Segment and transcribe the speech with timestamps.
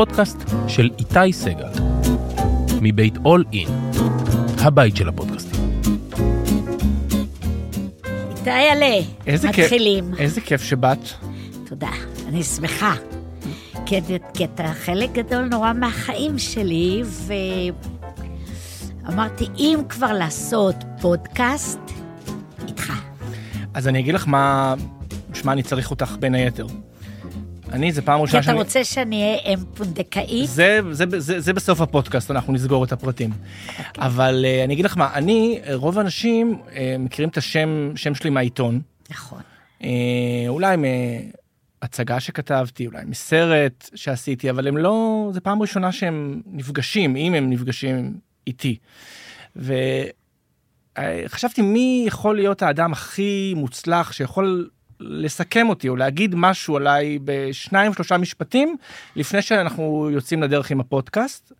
[0.00, 0.36] הפודקאסט
[0.68, 1.70] של איתי סגל,
[2.82, 3.68] מבית אול אין,
[4.58, 5.80] הבית של הפודקאסטים.
[8.30, 8.96] איתי עלה,
[9.26, 10.14] איזה כיף, מתחילים.
[10.18, 10.98] איזה כיף שבאת.
[11.66, 11.90] תודה,
[12.28, 12.94] אני שמחה.
[13.86, 14.00] כי,
[14.34, 17.02] כי אתה חלק גדול נורא מהחיים שלי,
[19.04, 21.80] ואמרתי, אם כבר לעשות פודקאסט,
[22.68, 22.92] איתך.
[23.74, 24.74] אז אני אגיד לך מה,
[25.30, 26.66] בשמה אני צריך אותך בין היתר.
[27.72, 30.48] אני, זה פעם כי ראשונה אתה רוצה שאני אהיה אם פונדקאית?
[30.48, 33.30] זה, זה, זה, זה בסוף הפודקאסט, אנחנו נסגור את הפרטים.
[33.68, 33.84] אוקיי.
[33.96, 38.30] אבל uh, אני אגיד לך מה, אני, רוב האנשים uh, מכירים את השם שם שלי
[38.30, 38.80] מהעיתון.
[39.10, 39.40] נכון.
[39.80, 39.84] Uh,
[40.48, 40.76] אולי
[41.82, 47.50] מהצגה שכתבתי, אולי מסרט שעשיתי, אבל הם לא, זה פעם ראשונה שהם נפגשים, אם הם
[47.50, 48.14] נפגשים
[48.46, 48.76] איתי.
[50.96, 54.68] וחשבתי מי יכול להיות האדם הכי מוצלח שיכול
[55.00, 58.76] לסכם אותי או להגיד משהו עליי בשניים שלושה משפטים
[59.16, 61.52] לפני שאנחנו יוצאים לדרך עם הפודקאסט.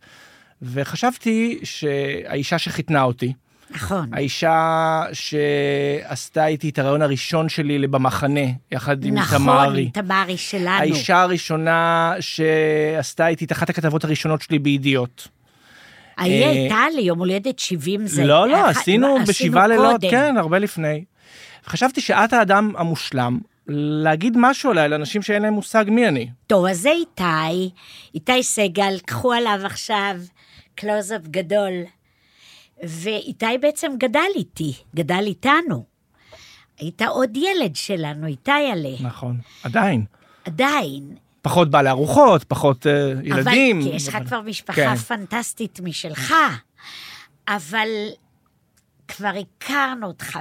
[0.63, 3.33] וחשבתי שהאישה שחיתנה אותי,
[3.71, 4.09] נכון.
[4.13, 8.41] האישה שעשתה איתי את הרעיון הראשון שלי במחנה,
[8.73, 9.83] יחד עם נכון, תמרי.
[9.83, 10.69] עם תמרי שלנו.
[10.69, 15.29] האישה הראשונה שעשתה איתי את אחת הכתבות הראשונות שלי בידיעות.
[16.19, 18.25] ההיא אה, הייתה לי יום הולדת 70 זה...
[18.25, 20.01] לא, לא, עשינו בשבעה לילות.
[20.11, 21.05] כן, הרבה לפני.
[21.69, 23.39] חשבתי שאת האדם המושלם
[24.03, 26.31] להגיד משהו עליי לאנשים שאין להם מושג מי אני.
[26.47, 27.71] טוב, אז זה איתי,
[28.15, 30.17] איתי סגל, קחו עליו עכשיו
[30.75, 31.73] קלוזאפ גדול.
[32.83, 35.85] ואיתי בעצם גדל איתי, גדל איתנו.
[36.79, 38.95] היית עוד ילד שלנו, איתי עלה.
[39.01, 40.05] נכון, עדיין.
[40.45, 41.17] עדיין.
[41.43, 42.91] פחות בא לארוחות, פחות uh,
[43.27, 43.81] ילדים.
[43.81, 44.97] אבל, כי יש לך אבל- כבר משפחה כן.
[44.97, 46.35] פנטסטית משלך.
[47.49, 47.89] אבל
[49.09, 50.39] כבר הכרנו אותך,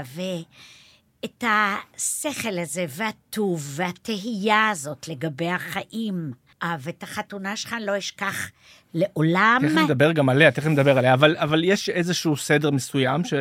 [1.24, 6.32] ואת השכל הזה, והטוב, והתהייה הזאת לגבי החיים,
[6.64, 8.50] אה, ואת החתונה שלך אני לא אשכח
[8.94, 9.62] לעולם.
[9.66, 13.34] תכף נדבר גם עליה, תכף נדבר עליה, אבל, אבל יש איזשהו סדר מסוים ש...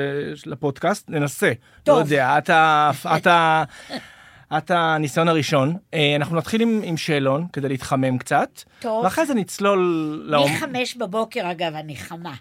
[0.47, 1.53] לפודקאסט, ננסה.
[1.85, 1.99] טוב.
[1.99, 2.91] לא יודע, את, ה...
[3.17, 3.65] את, ה...
[4.59, 5.77] את הניסיון הראשון.
[5.95, 8.63] אה, אנחנו נתחיל עם, עם שאלון כדי להתחמם קצת.
[8.81, 9.05] טוב.
[9.05, 9.81] ואחרי זה נצלול
[10.27, 10.51] לעומק.
[10.51, 12.35] מחמש בבוקר, אגב, אני חמה.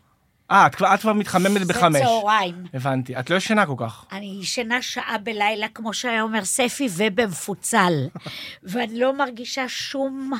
[0.52, 1.98] אה, את, את כבר מתחממת בחמש.
[1.98, 2.66] זה צהריים.
[2.74, 3.20] הבנתי.
[3.20, 4.06] את לא ישנה כל כך.
[4.12, 7.94] אני ישנה שעה בלילה, כמו שהיה אומר ספי, ובמפוצל.
[8.64, 10.32] ואני לא מרגישה שום,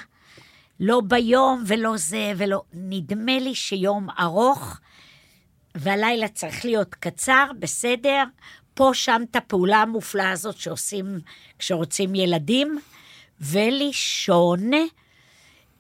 [0.80, 2.62] לא ביום ולא זה ולא...
[2.74, 4.80] נדמה לי שיום ארוך,
[5.76, 8.24] והלילה צריך להיות קצר, בסדר.
[8.74, 11.20] פה, שם, את הפעולה המופלאה הזאת שעושים
[11.60, 12.80] כשרוצים ילדים,
[13.42, 14.72] ולישון.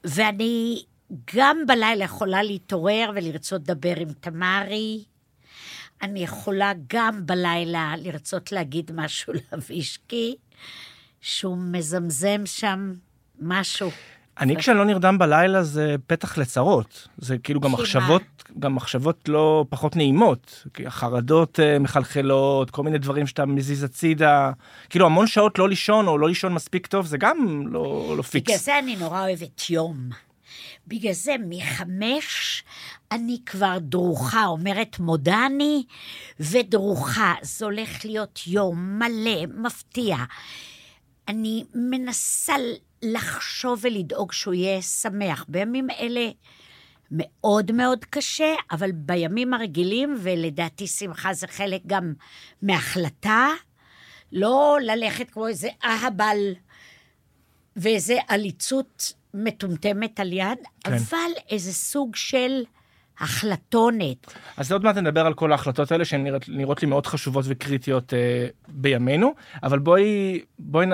[0.04, 0.84] ואני
[1.36, 5.04] גם בלילה יכולה להתעורר ולרצות לדבר עם תמרי.
[6.02, 10.36] אני יכולה גם בלילה לרצות להגיד משהו לאבישקי,
[11.22, 12.94] שהוא מזמזם שם
[13.40, 13.92] משהו.
[14.40, 17.08] אני כשאני לא נרדם בלילה זה פתח לצרות.
[17.18, 17.72] זה כאילו גם?
[17.72, 18.22] מחשבות,
[18.60, 20.66] גם מחשבות לא פחות נעימות.
[20.74, 24.52] כי החרדות אה, מחלחלות, כל מיני דברים שאתה מזיז הצידה.
[24.90, 28.48] כאילו המון שעות לא לישון או לא לישון מספיק טוב, זה גם לא, לא פיקס.
[28.48, 30.10] בגלל זה אני נורא אוהבת יום.
[30.88, 32.64] בגלל זה מחמש
[33.12, 35.84] אני כבר דרוכה, אומרת מודה אני,
[36.40, 37.34] ודרוכה.
[37.42, 40.18] זה הולך להיות יום מלא, מפתיע.
[41.28, 42.54] אני מנסה
[43.02, 45.46] לחשוב ולדאוג שהוא יהיה שמח.
[45.48, 46.30] בימים אלה
[47.12, 52.14] מאוד מאוד קשה, אבל בימים הרגילים, ולדעתי שמחה זה חלק גם
[52.62, 53.48] מהחלטה,
[54.32, 56.54] לא ללכת כמו איזה אהבל
[57.76, 60.94] ואיזה עליצות מטומטמת על יד, כן.
[60.94, 62.64] אבל איזה סוג של
[63.20, 64.34] החלטונת.
[64.58, 68.14] אז עוד מעט נדבר על כל ההחלטות האלה שהן נראות, נראות לי מאוד חשובות וקריטיות
[68.14, 70.92] אה, בימינו, אבל בואי, בואי, נ,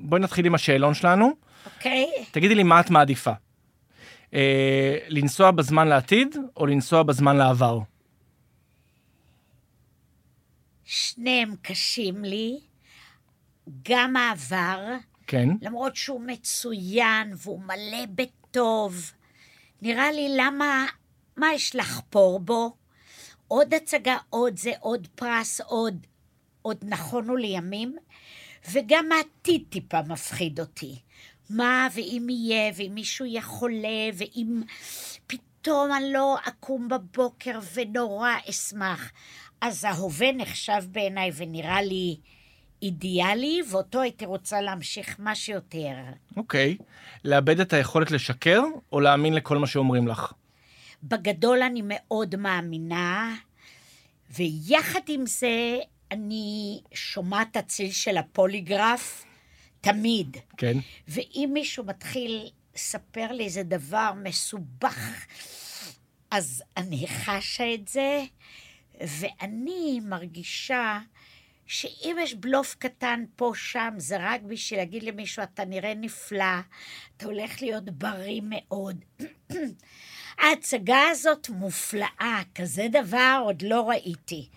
[0.00, 1.32] בואי נתחיל עם השאלון שלנו.
[1.76, 2.06] אוקיי?
[2.30, 3.32] תגידי לי מה את מעדיפה.
[4.34, 7.78] אה, לנסוע בזמן לעתיד או לנסוע בזמן לעבר?
[10.84, 12.60] שניהם קשים לי,
[13.88, 14.78] גם העבר,
[15.32, 15.48] כן.
[15.62, 19.12] למרות שהוא מצוין והוא מלא בטוב.
[19.82, 20.86] נראה לי למה,
[21.36, 22.76] מה יש לחפור בו?
[23.48, 26.06] עוד הצגה, עוד זה, עוד פרס, עוד,
[26.62, 27.96] עוד נכונו לימים,
[28.70, 30.98] וגם העתיד טיפה מפחיד אותי.
[31.50, 34.62] מה, ואם יהיה, ואם מישהו יהיה חולה, ואם
[35.26, 39.12] פתאום אני לא אקום בבוקר ונורא אשמח.
[39.60, 42.16] אז ההווה נחשב בעיניי ונראה לי
[42.82, 45.94] אידיאלי, ואותו הייתי רוצה להמשיך מה שיותר.
[46.36, 46.76] אוקיי.
[47.24, 48.62] לאבד את היכולת לשקר
[48.92, 50.32] או להאמין לכל מה שאומרים לך?
[51.02, 53.34] בגדול אני מאוד מאמינה,
[54.30, 55.78] ויחד עם זה,
[56.10, 59.24] אני שומעת את הצליל של הפוליגרף
[59.80, 60.36] תמיד.
[60.56, 60.78] כן.
[61.08, 65.26] ואם מישהו מתחיל ספר לי איזה דבר מסובך,
[66.30, 68.24] אז אני חשה את זה,
[69.00, 70.98] ואני מרגישה
[71.66, 76.60] שאם יש בלוף קטן פה, שם, זה רק בשביל להגיד למישהו, אתה נראה נפלא,
[77.16, 79.04] אתה הולך להיות בריא מאוד.
[80.38, 84.48] ההצגה הזאת מופלאה, כזה דבר עוד לא ראיתי.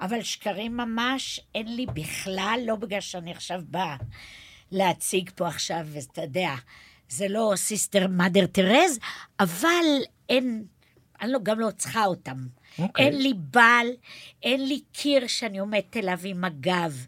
[0.00, 3.96] אבל שקרים ממש אין לי בכלל, לא בגלל שאני עכשיו באה
[4.72, 6.54] להציג פה עכשיו, ואתה יודע,
[7.08, 8.98] זה לא סיסטר מאדר תרז,
[9.40, 9.84] אבל
[10.28, 10.64] אין,
[11.20, 12.46] אני לא, גם לא צריכה אותם.
[12.78, 12.82] Okay.
[12.82, 13.06] אוקיי.
[13.06, 13.86] אין לי בעל,
[14.42, 17.06] אין לי קיר שאני עומדת אליו עם הגב.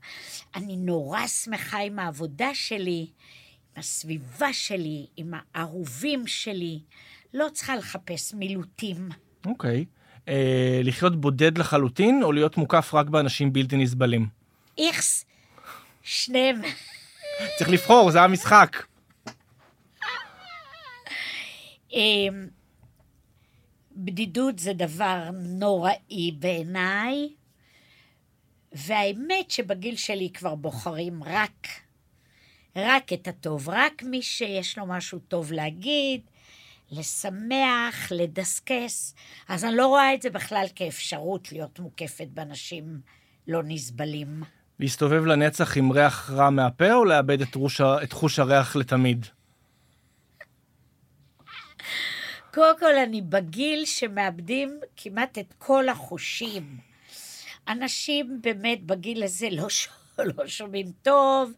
[0.55, 6.81] אני נורא שמחה עם העבודה שלי, עם הסביבה שלי, עם האהובים שלי.
[7.35, 9.09] לא צריכה לחפש מילוטים.
[9.47, 9.85] אוקיי.
[10.29, 14.27] אה, לחיות בודד לחלוטין, או להיות מוקף רק באנשים בלתי נסבלים?
[14.79, 15.25] איכס,
[16.03, 16.63] שניהם.
[17.59, 18.77] צריך לבחור, זה המשחק.
[23.97, 27.29] בדידות זה דבר נוראי בעיניי,
[28.73, 31.67] והאמת שבגיל שלי כבר בוחרים רק,
[32.77, 36.21] רק את הטוב, רק מי שיש לו משהו טוב להגיד,
[36.91, 39.15] לשמח, לדסקס.
[39.49, 43.01] אז אני לא רואה את זה בכלל כאפשרות להיות מוקפת באנשים
[43.49, 44.43] לא נסבלים.
[44.81, 49.27] להסתובב לנצח עם ריח רע מהפה, או לאבד את, רוש, את חוש הריח לתמיד?
[52.57, 56.77] קודם כל, אני בגיל שמאבדים כמעט את כל החושים.
[57.69, 59.89] אנשים באמת בגיל הזה לא, ש...
[60.37, 61.53] לא שומעים טוב,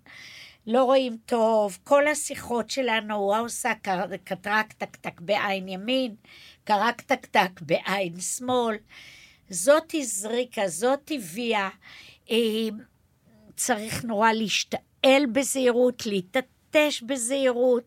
[0.66, 1.78] לא רואים טוב.
[1.84, 3.72] כל השיחות שלנו, הוא עושה
[4.24, 6.14] קטרק טק טק בעין ימין,
[6.64, 8.76] קרק טק טק בעין שמאל.
[9.48, 11.68] זאתי זריקה, זאתי ויה.
[12.30, 12.68] אה,
[13.56, 17.84] צריך נורא להשתעל בזהירות, להתעטש בזהירות,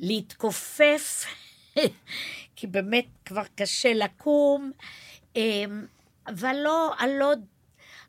[0.00, 1.24] להתכופף,
[2.56, 4.72] כי באמת כבר קשה לקום,
[5.36, 5.86] אמ,
[6.26, 7.32] אבל לא, אני לא,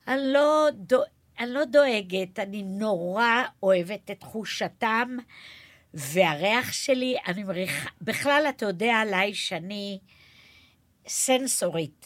[0.08, 1.02] אני לא, דו,
[1.40, 5.18] אני לא דואגת, אני נורא אוהבת את חוש הטעם
[5.94, 10.00] והריח שלי, אני מריחה, בכלל אתה יודע עליי שאני
[11.08, 12.06] סנסורית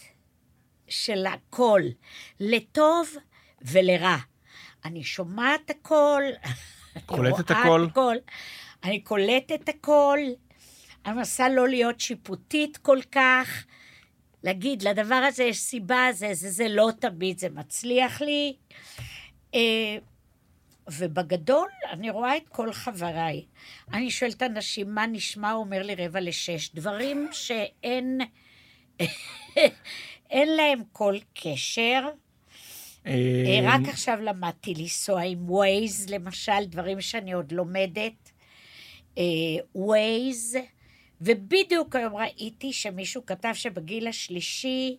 [0.88, 1.82] של הכל,
[2.40, 3.10] לטוב
[3.62, 4.18] ולרע.
[4.86, 6.24] אני שומעת הכל,
[6.96, 7.88] אני רואה הכל?
[7.90, 8.16] הכל,
[8.84, 10.20] אני קולטת הכל,
[11.10, 13.66] אני מנסה לא להיות שיפוטית כל כך,
[14.44, 18.56] להגיד, לדבר הזה יש סיבה, זה, זה, זה לא תמיד, זה מצליח לי.
[19.56, 19.98] אה,
[20.92, 23.46] ובגדול, אני רואה את כל חבריי.
[23.94, 25.52] אני שואלת אנשים, מה נשמע?
[25.52, 26.70] הוא אומר לי רבע לשש.
[26.74, 28.22] דברים שאין
[30.32, 32.10] אין להם כל קשר.
[33.06, 33.12] אה,
[33.46, 38.32] אה, רק עכשיו למדתי לנסוע עם ווייז, למשל, דברים שאני עוד לומדת.
[39.76, 40.58] ווייז,
[41.22, 44.98] ובדיוק היום ראיתי שמישהו כתב שבגיל השלישי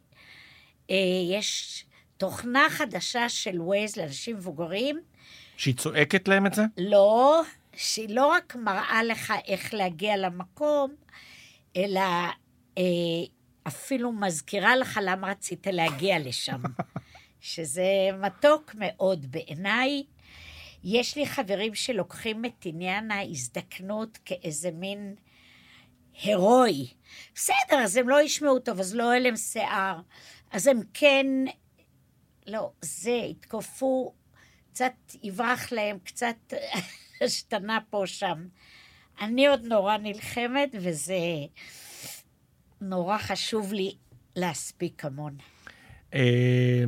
[0.90, 0.96] אה,
[1.32, 1.84] יש
[2.16, 5.00] תוכנה חדשה של ווייז לאנשים מבוגרים,
[5.56, 6.62] שהיא צועקת להם את זה?
[6.78, 7.42] לא,
[7.76, 10.94] שהיא לא רק מראה לך איך להגיע למקום,
[11.76, 12.00] אלא
[12.78, 12.82] אה,
[13.66, 16.62] אפילו מזכירה לך למה רצית להגיע לשם.
[17.40, 20.02] שזה מתוק מאוד בעיניי.
[20.84, 25.14] יש לי חברים שלוקחים את עניין ההזדקנות כאיזה מין
[26.22, 26.86] הירואי.
[27.34, 30.00] בסדר, אז הם לא ישמעו טוב, אז לא להם שיער.
[30.50, 31.26] אז הם כן,
[32.46, 34.14] לא, זה, יתקופו,
[34.72, 36.36] קצת יברח להם, קצת
[37.24, 38.46] השתנה פה, שם.
[39.20, 41.14] אני עוד נורא נלחמת, וזה
[42.80, 43.94] נורא חשוב לי
[44.36, 45.36] להספיק המון.
[46.14, 46.84] אה,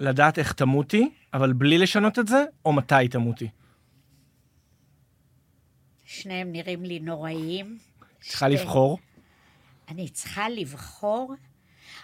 [0.00, 3.48] לדעת איך תמותי, אבל בלי לשנות את זה, או מתי תמותי?
[6.04, 7.78] שניהם נראים לי נוראיים.
[8.22, 8.98] צריכה שתי- לבחור.
[9.88, 11.34] אני צריכה לבחור.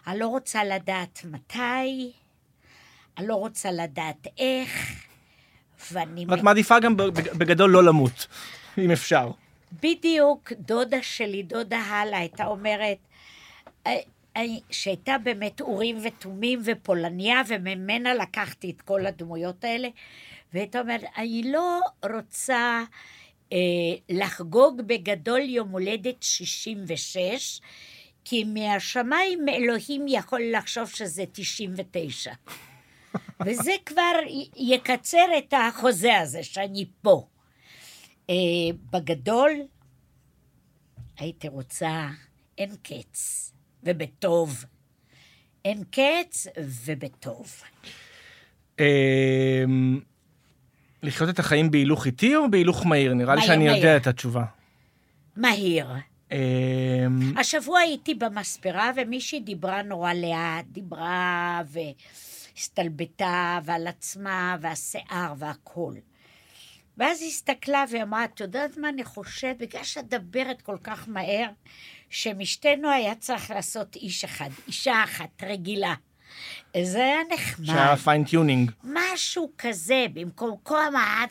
[0.06, 2.12] אני לא רוצה לדעת מתי,
[3.18, 5.02] אני לא רוצה לדעת איך,
[5.92, 6.24] ואני...
[6.28, 8.26] ואת מעדיפה גם בג- בגדול לא למות,
[8.78, 9.30] אם אפשר.
[9.82, 12.98] בדיוק דודה שלי, דודה הלה, הייתה אומרת,
[13.86, 13.96] אה,
[14.36, 19.88] אה, שהייתה באמת אורים ותומים ופולניה, וממנה לקחתי את כל הדמויות האלה,
[20.54, 21.80] והייתה אומרת, אני לא
[22.14, 22.82] רוצה
[24.08, 27.60] לחגוג בגדול יום הולדת 66,
[28.24, 32.32] כי מהשמיים אלוהים יכול לחשוב שזה 99.
[33.46, 34.12] וזה כבר
[34.56, 37.26] יקצר את החוזה הזה, שאני פה.
[38.30, 38.34] אה,
[38.90, 39.50] בגדול,
[41.18, 42.08] הייתי רוצה
[42.58, 43.52] אין קץ,
[43.82, 44.64] ובטוב.
[45.64, 47.62] אין קץ ובטוב.
[51.02, 53.14] לחיות את החיים בהילוך איטי או בהילוך מהיר?
[53.14, 53.76] נראה לי מהיר, שאני מהיר.
[53.76, 54.44] יודע את התשובה.
[55.36, 55.86] מהיר.
[56.32, 61.62] אמ, השבוע הייתי במספרה, ומישהי דיברה נורא לאט, דיברה
[62.54, 65.94] והסתלבטה, ועל עצמה, והשיער והכול.
[66.98, 69.56] ואז היא הסתכלה ואמרה, את יודעת מה אני חושבת?
[69.58, 71.48] בגלל שאת מדברת כל כך מהר,
[72.10, 75.94] שמשתנו היה צריך לעשות איש אחד, אישה אחת, רגילה.
[76.82, 77.66] זה היה נחמד.
[77.66, 78.70] שהיה פיינטיונינג.
[78.84, 81.24] משהו כזה, במקום כל ה...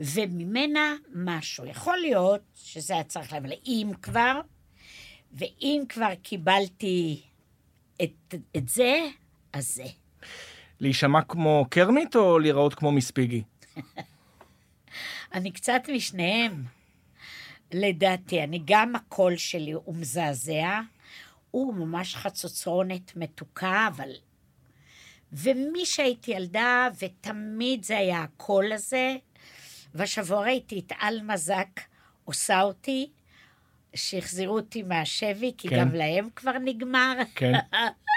[0.00, 1.66] וממנה משהו.
[1.66, 4.40] יכול להיות שזה היה צריך לב, אם כבר,
[5.32, 7.22] ואם כבר קיבלתי
[8.02, 9.06] את, את זה,
[9.52, 9.84] אז זה.
[10.80, 13.42] להישמע כמו קרמיט או להיראות כמו מספיגי?
[15.34, 16.64] אני קצת משניהם,
[17.72, 18.44] לדעתי.
[18.44, 20.80] אני, גם הקול שלי הוא מזעזע,
[21.50, 24.10] הוא ממש חצוצרונת מתוקה, אבל...
[25.32, 29.16] ומי שהייתי ילדה, ותמיד זה היה הקול הזה,
[29.94, 31.80] והשבוע ראיתי את עלמה זק
[32.24, 33.10] עושה אותי,
[33.94, 35.80] שהחזירו אותי מהשבי, כי כן.
[35.80, 37.14] גם להם כבר נגמר.
[37.34, 37.52] כן.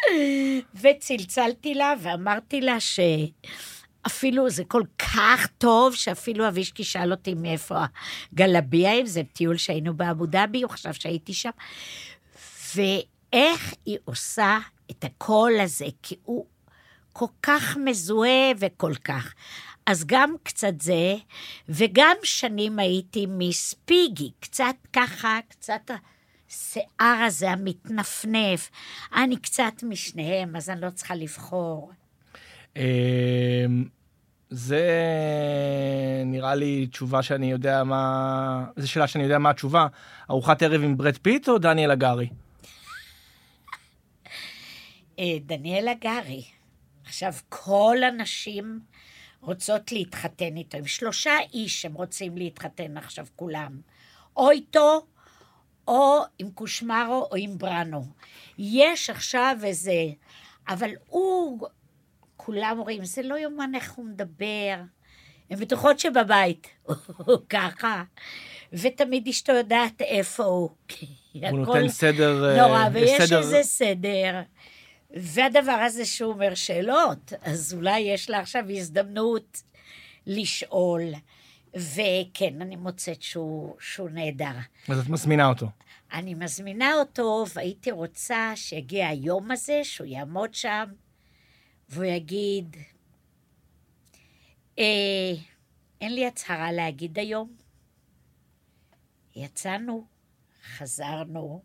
[0.81, 7.83] וצלצלתי לה ואמרתי לה שאפילו זה כל כך טוב, שאפילו אבישקי שאל אותי מאיפה
[8.33, 11.49] הגלבייה, זה טיול שהיינו באבו דאבי, הוא חשב שהייתי שם.
[13.33, 14.59] ואיך היא עושה
[14.91, 16.45] את הקול הזה, כי הוא
[17.13, 19.33] כל כך מזוהה וכל כך.
[19.85, 21.15] אז גם קצת זה,
[21.69, 25.91] וגם שנים הייתי מיס פיגי, קצת ככה, קצת
[26.49, 28.69] השיער הזה המתנפנף.
[29.15, 31.91] אני קצת משניהם, אז אני לא צריכה לבחור.
[32.75, 32.81] אמ,
[34.49, 34.87] זה
[36.25, 38.65] נראה לי תשובה שאני יודע מה...
[38.77, 39.87] זו שאלה שאני יודע מה התשובה.
[40.29, 42.27] ארוחת ערב עם ברד פיט או דניאל הגרי?
[45.19, 46.43] אה, דניאל הגרי.
[47.05, 48.79] עכשיו, כל הנשים
[49.41, 50.77] רוצות להתחתן איתו.
[50.77, 53.81] עם שלושה איש הם רוצים להתחתן עכשיו כולם.
[54.37, 55.05] או איתו,
[55.87, 58.05] או עם קושמרו, או עם בראנו.
[58.57, 59.93] יש עכשיו איזה...
[60.69, 61.67] אבל הוא...
[62.37, 64.75] כולם אומרים, זה לא יאומן איך הוא מדבר.
[65.49, 66.67] הן בטוחות שבבית
[67.17, 68.03] הוא ככה.
[68.73, 70.69] ותמיד אשתו יודעת איפה הוא.
[71.33, 72.49] הוא נותן סדר...
[72.49, 74.41] אה, נורא, ויש סדר- איזה סדר.
[75.13, 79.63] והדבר הזה שהוא אומר שאלות, אז אולי יש לה עכשיו הזדמנות
[80.27, 81.01] לשאול.
[81.75, 84.55] וכן, אני מוצאת שהוא, שהוא נהדר.
[84.87, 85.67] אז את מזמינה אותו.
[86.13, 90.85] אני מזמינה אותו, והייתי רוצה שיגיע היום הזה, שהוא יעמוד שם,
[91.89, 92.77] והוא יגיד,
[94.79, 95.33] אה,
[96.01, 97.55] אין לי הצהרה להגיד היום.
[99.35, 100.05] יצאנו,
[100.77, 101.61] חזרנו,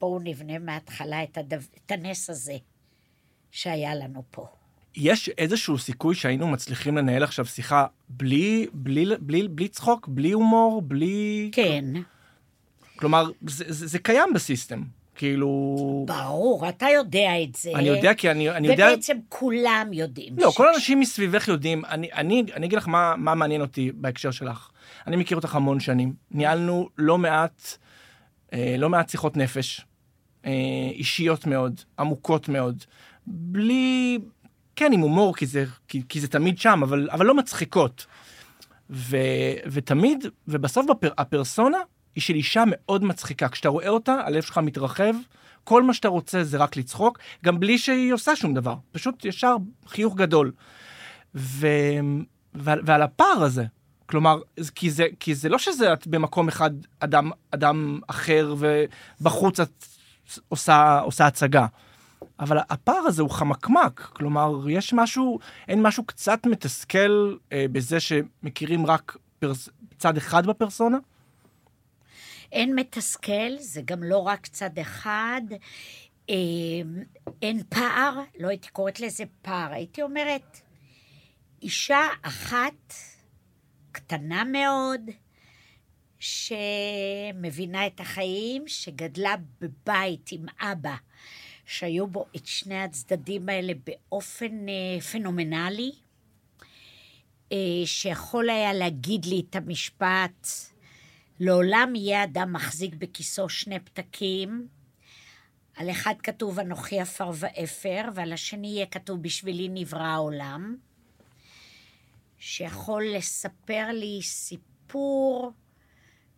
[0.00, 1.56] בואו נבנה מההתחלה את, הדו...
[1.86, 2.56] את הנס הזה
[3.50, 4.46] שהיה לנו פה.
[4.96, 10.82] יש איזשהו סיכוי שהיינו מצליחים לנהל עכשיו שיחה בלי, בלי, בלי, בלי צחוק, בלי הומור,
[10.82, 11.50] בלי...
[11.52, 11.84] כן,
[12.96, 14.82] כלומר, זה, זה, זה קיים בסיסטם.
[15.14, 16.04] כאילו...
[16.08, 17.72] ברור, אתה יודע את זה.
[17.74, 18.86] אני יודע כי אני, אני יודע...
[18.86, 20.34] ובעצם כולם יודעים.
[20.38, 23.92] לא, ש- כל האנשים מסביבך יודעים, אני, אני, אני אגיד לך מה, מה מעניין אותי
[23.94, 24.70] בהקשר שלך.
[25.06, 27.62] אני מכיר אותך המון שנים, ניהלנו לא מעט,
[28.52, 29.80] אה, לא מעט שיחות נפש,
[30.46, 30.50] אה,
[30.92, 32.84] אישיות מאוד, עמוקות מאוד,
[33.26, 34.18] בלי,
[34.76, 38.06] כן, עם הומור, כי זה, כי, כי זה תמיד שם, אבל, אבל לא מצחיקות.
[38.90, 39.16] ו,
[39.66, 41.78] ותמיד, ובסוף בפר, הפרסונה
[42.14, 43.48] היא של אישה מאוד מצחיקה.
[43.48, 45.14] כשאתה רואה אותה, הלב שלך מתרחב,
[45.64, 48.74] כל מה שאתה רוצה זה רק לצחוק, גם בלי שהיא עושה שום דבר.
[48.92, 49.56] פשוט ישר
[49.86, 50.52] חיוך גדול.
[51.34, 51.66] ו...
[52.54, 53.64] ועל, ועל הפער הזה,
[54.06, 54.40] כלומר,
[54.74, 56.70] כי זה, כי זה לא שזה את במקום אחד
[57.00, 59.84] אדם, אדם אחר ובחוץ את
[60.48, 61.66] עושה, עושה הצגה.
[62.40, 68.86] אבל הפער הזה הוא חמקמק, כלומר, יש משהו, אין משהו קצת מתסכל אה, בזה שמכירים
[68.86, 69.68] רק פרס,
[69.98, 70.98] צד אחד בפרסונה?
[72.52, 75.42] אין מתסכל, זה גם לא רק צד אחד.
[76.30, 76.34] אה,
[77.42, 80.60] אין פער, לא הייתי קוראת לזה פער, הייתי אומרת,
[81.62, 82.94] אישה אחת,
[83.92, 85.00] קטנה מאוד,
[86.20, 90.94] שמבינה את החיים, שגדלה בבית עם אבא,
[91.66, 95.92] שהיו בו את שני הצדדים האלה באופן אה, פנומנלי,
[97.52, 100.48] אה, שיכול היה להגיד לי את המשפט,
[101.40, 104.68] לעולם יהיה אדם מחזיק בכיסו שני פתקים,
[105.76, 110.76] על אחד כתוב אנוכי עפר ואפר, ועל השני יהיה כתוב בשבילי נברא העולם,
[112.38, 115.52] שיכול לספר לי סיפור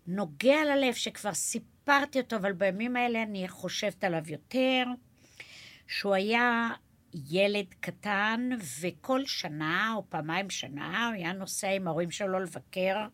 [0.06, 4.84] נוגע ללב, שכבר סיפרתי אותו, אבל בימים האלה אני חושבת עליו יותר,
[5.86, 6.70] שהוא היה
[7.30, 8.48] ילד קטן,
[8.80, 13.06] וכל שנה, או פעמיים שנה, הוא היה נוסע עם ההורים שלו לבקר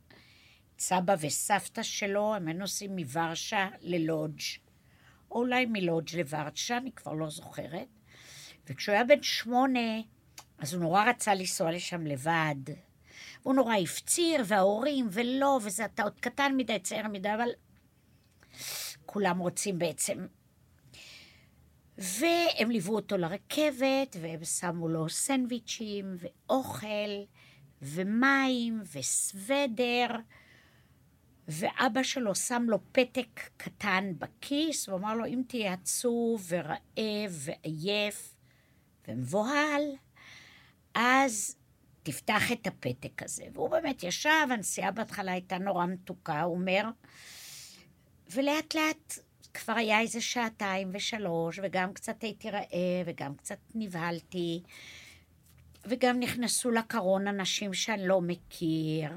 [0.78, 4.40] סבא וסבתא שלו, הם היו נוסעים מוורשה ללודג',
[5.30, 7.88] או אולי מלודג' לוורשה, אני כבר לא זוכרת.
[8.66, 10.00] וכשהוא היה בן שמונה,
[10.58, 12.87] אז הוא נורא רצה לנסוע לשם לבד.
[13.48, 17.48] הוא נורא הפציר, וההורים, ולא, וזה אתה עוד קטן מדי, צעיר מדי, אבל
[19.06, 20.26] כולם רוצים בעצם.
[21.98, 27.24] והם ליוו אותו לרכבת, והם שמו לו סנדוויצ'ים, ואוכל,
[27.82, 30.06] ומים, וסוודר,
[31.48, 38.34] ואבא שלו שם לו פתק קטן בכיס, ואמר לו, אם תהיה עצוב ורעב ועייף
[39.08, 39.82] ומבוהל,
[40.94, 41.57] אז
[42.08, 43.44] תפתח את הפתק הזה.
[43.52, 46.82] והוא באמת ישב, הנסיעה בהתחלה הייתה נורא מתוקה, הוא אומר,
[48.30, 49.18] ולאט לאט
[49.54, 54.62] כבר היה איזה שעתיים ושלוש, וגם קצת הייתי רעב, וגם קצת נבהלתי,
[55.84, 59.10] וגם נכנסו לקרון אנשים שאני לא מכיר.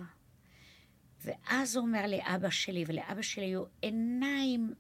[1.22, 4.74] ואז הוא אומר לאבא שלי, ולאבא שלי היו עיניים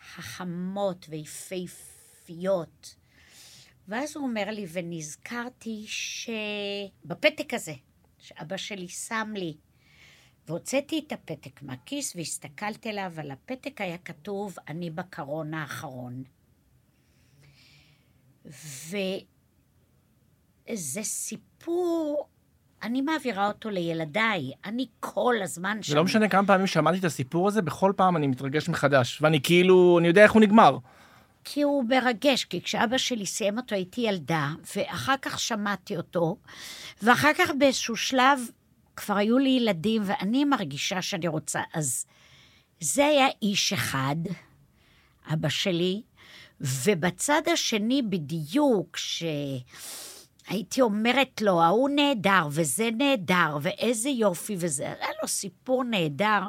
[0.00, 2.99] חכמות ויפהפיות.
[3.90, 7.74] ואז הוא אומר לי, ונזכרתי שבפתק הזה,
[8.18, 9.56] שאבא שלי שם לי,
[10.48, 16.22] והוצאתי את הפתק מהכיס והסתכלתי עליו, על הפתק היה כתוב, אני בקרון האחרון.
[18.46, 19.10] וזה
[21.02, 22.28] סיפור,
[22.82, 25.90] אני מעבירה אותו לילדיי, אני כל הזמן שם.
[25.90, 29.42] זה לא משנה כמה פעמים שמעתי את הסיפור הזה, בכל פעם אני מתרגש מחדש, ואני
[29.42, 30.78] כאילו, אני יודע איך הוא נגמר.
[31.44, 36.36] כי הוא מרגש, כי כשאבא שלי סיים אותו הייתי ילדה, ואחר כך שמעתי אותו,
[37.02, 38.40] ואחר כך באיזשהו שלב
[38.96, 41.60] כבר היו לי ילדים, ואני מרגישה שאני רוצה.
[41.74, 42.06] אז
[42.80, 44.16] זה היה איש אחד,
[45.32, 46.02] אבא שלי,
[46.60, 55.28] ובצד השני בדיוק, שהייתי אומרת לו, ההוא נהדר, וזה נהדר, ואיזה יופי וזה, היה לו
[55.28, 56.40] סיפור נהדר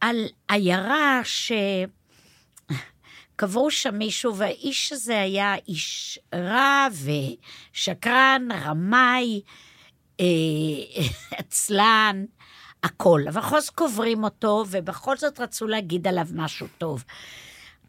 [0.00, 1.52] על עיירה ש...
[3.40, 6.86] קברו שם מישהו, והאיש הזה היה איש רע
[7.72, 9.40] ושקרן, רמאי,
[10.20, 10.26] אה,
[11.38, 12.24] עצלן,
[12.82, 13.22] הכל.
[13.28, 17.04] אבל בכל זאת קוברים אותו, ובכל זאת רצו להגיד עליו משהו טוב.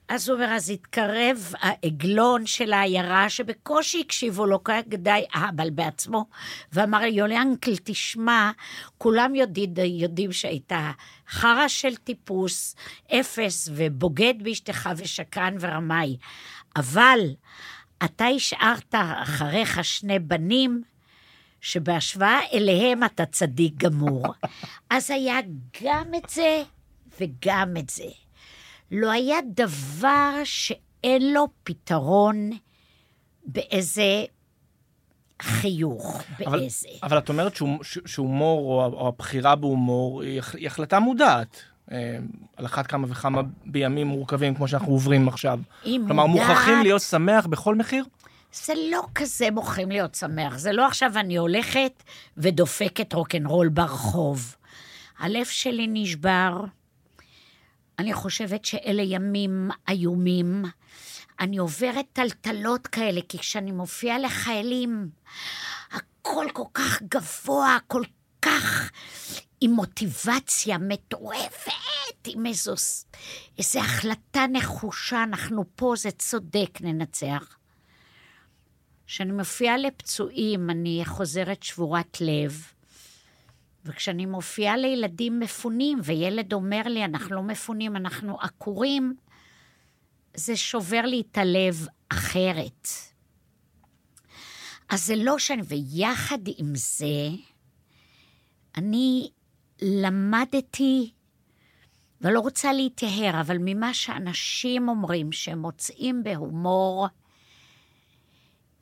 [0.10, 6.26] אז הוא אומר, אז התקרב העגלון של העיירה, שבקושי הקשיבו לו כדי אהבל בעצמו,
[6.74, 8.52] ואמר, יוליאנקל, תשמע,
[8.98, 10.72] כולם יודעים, יודעים שהיית
[11.30, 12.76] חרא של טיפוס,
[13.12, 16.18] אפס, ובוגד באשתך ושקרן ורמאי,
[16.76, 17.20] אבל
[18.06, 20.84] אתה השארת אחריך שני בנים,
[21.62, 24.26] שבהשוואה אליהם אתה צדיק גמור.
[24.90, 25.38] אז היה
[25.84, 26.64] גם את זה
[27.20, 28.10] וגם את זה.
[28.92, 32.50] לא היה דבר שאין לו פתרון
[33.46, 34.24] באיזה
[35.42, 36.88] חיוך, אבל, באיזה.
[37.04, 37.54] אבל את אומרת
[38.06, 41.62] שהומור, או, או הבחירה בהומור, היא, החלטה מודעת.
[41.92, 42.18] אה,
[42.58, 45.60] על אחת כמה וכמה בימים מורכבים כמו שאנחנו עוברים עכשיו.
[45.84, 46.48] כלומר, מודעת.
[46.48, 48.06] מוכרחים להיות שמח בכל מחיר?
[48.54, 50.58] זה לא כזה מוכרחים להיות שמח.
[50.58, 52.04] זה לא עכשיו אני הולכת
[52.38, 54.56] ודופקת רוקנרול ברחוב.
[55.20, 56.64] הלב שלי נשבר.
[58.02, 60.64] אני חושבת שאלה ימים איומים.
[61.40, 65.10] אני עוברת טלטלות כאלה, כי כשאני מופיעה לחיילים,
[65.92, 68.04] הכל כל כך גבוה, כל
[68.42, 68.92] כך
[69.62, 71.72] עם מוטיבציה מטורפת,
[72.28, 72.74] עם איזו,
[73.58, 77.58] איזו החלטה נחושה, אנחנו פה, זה צודק, ננצח.
[79.08, 82.72] כשאני מופיעה לפצועים, אני חוזרת שבורת לב.
[83.86, 89.15] וכשאני מופיעה לילדים מפונים, וילד אומר לי, אנחנו לא מפונים, אנחנו עקורים,
[90.36, 92.88] זה שובר לי את הלב אחרת.
[94.89, 97.30] אז זה לא שאני, ויחד עם זה,
[98.78, 99.30] אני
[99.82, 101.12] למדתי,
[102.22, 107.08] ולא רוצה להתייהר, אבל ממה שאנשים אומרים, שהם מוצאים בהומור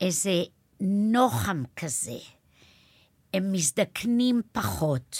[0.00, 0.42] איזה
[0.80, 2.18] נוחם כזה.
[3.34, 5.18] הם מזדקנים פחות,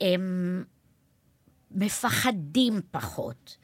[0.00, 0.64] הם
[1.70, 3.56] מפחדים פחות.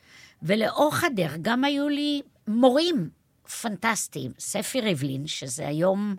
[0.42, 3.10] ולאורך הדרך גם היו לי מורים
[3.60, 4.32] פנטסטיים.
[4.38, 6.16] ספי ריבלין, שזה היום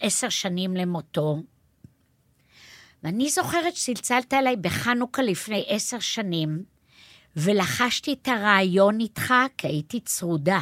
[0.00, 1.42] עשר שנים למותו,
[3.02, 6.64] ואני זוכרת שצלצלת אליי בחנוכה לפני עשר שנים,
[7.36, 10.60] ולחשתי את הרעיון איתך כי הייתי צרודה.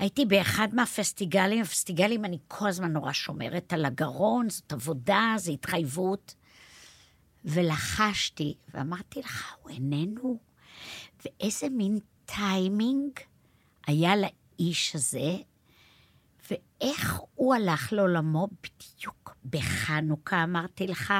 [0.00, 6.34] הייתי באחד מהפסטיגלים, הפסטיגלים אני כל הזמן נורא שומרת על הגרון, זאת עבודה, זו התחייבות.
[7.44, 10.38] ולחשתי, ואמרתי לך, הוא איננו?
[11.24, 13.10] ואיזה מין טיימינג
[13.86, 15.36] היה לאיש הזה,
[16.80, 21.14] איך הוא הלך לעולמו בדיוק בחנוכה, אמרתי לך,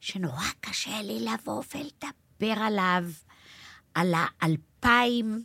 [0.00, 3.04] שנורא קשה לי לבוא ולדבר עליו,
[3.94, 5.44] על האלפיים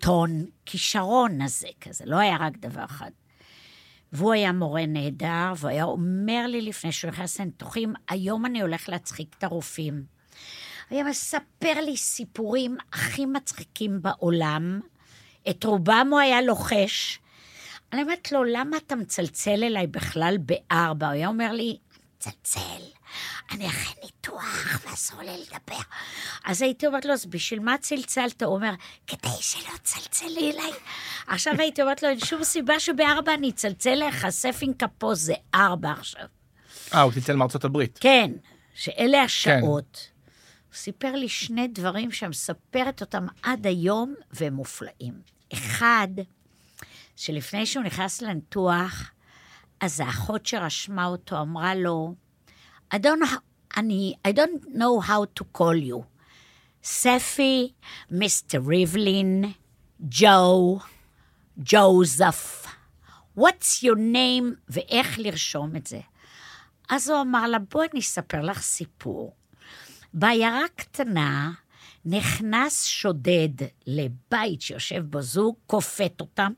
[0.00, 3.10] טון כישרון הזה, כזה, לא היה רק דבר אחד.
[4.12, 8.88] והוא היה מורה נהדר, והוא היה אומר לי לפני שהוא נכנס לניתוחים, היום אני הולך
[8.88, 10.04] להצחיק את הרופאים.
[10.90, 14.80] היה מספר לי סיפורים הכי מצחיקים בעולם,
[15.50, 17.18] את רובם הוא היה לוחש.
[17.92, 21.06] אני אומרת לו, למה אתה מצלצל אליי בכלל בארבע?
[21.06, 21.78] הוא היה אומר לי,
[22.16, 22.82] מצלצל,
[23.50, 25.82] אני אחרי ניתוח ואסור לי לדבר.
[26.44, 28.42] אז הייתי אומרת לו, אז בשביל מה צלצלת?
[28.42, 28.72] הוא אומר,
[29.06, 30.72] כדי שלא תצלצלי אליי.
[31.26, 35.90] עכשיו הייתי אומרת לו, אין שום סיבה שבארבע אני אצלצל לך, ספינקה פה זה ארבע
[35.90, 36.26] עכשיו.
[36.94, 37.98] אה, הוא צלצל מארצות הברית.
[38.00, 38.30] כן,
[38.74, 39.96] שאלה השעות.
[39.96, 40.10] כן.
[40.68, 45.14] הוא סיפר לי שני דברים שאני מספרת אותם עד היום, והם מופלאים.
[45.52, 46.08] אחד,
[47.16, 49.10] שלפני שהוא נכנס לניתוח,
[49.80, 52.14] אז האחות שרשמה אותו אמרה לו,
[52.94, 53.22] I don't,
[53.76, 56.02] אני, I don't know how to call you.
[56.84, 57.72] ספי,
[58.10, 59.44] מיסטר ריבלין,
[60.00, 60.78] ג'ו,
[61.58, 62.66] ג'וזף.
[63.38, 66.00] What's your name ואיך לרשום את זה.
[66.88, 69.34] אז הוא אמר לה, בואי אני אספר לך סיפור.
[70.14, 71.52] בעיירה קטנה
[72.04, 76.52] נכנס שודד לבית שיושב בו זוג, כופת אותם,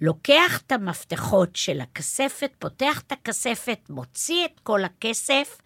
[0.00, 5.58] לוקח את המפתחות של הכספת, פותח את הכספת, מוציא את כל הכסף,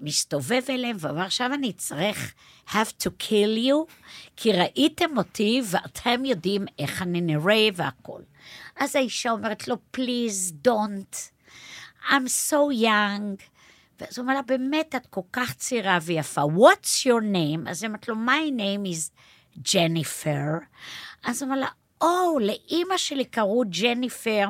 [0.00, 2.34] מסתובב אליהם ואומר, עכשיו אני צריך
[2.68, 3.92] have to kill you,
[4.36, 8.22] כי ראיתם אותי ואתם יודעים איך אני נראה והכול.
[8.76, 11.16] אז האישה אומרת לו, please don't,
[12.10, 13.55] I'm so young.
[14.00, 16.42] ואז הוא אומר לה, באמת, את כל כך צעירה ויפה.
[16.42, 17.70] What's your name?
[17.70, 19.10] אז היא אומרת לו, my name is
[19.74, 20.58] ג'ניפר.
[21.24, 21.68] אז הוא אומר לה,
[22.00, 24.48] או, oh, לאימא שלי קראו ג'ניפר.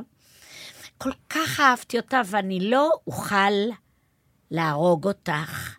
[0.99, 3.53] כל כך אהבתי אותה, ואני לא אוכל
[4.51, 5.77] להרוג אותך.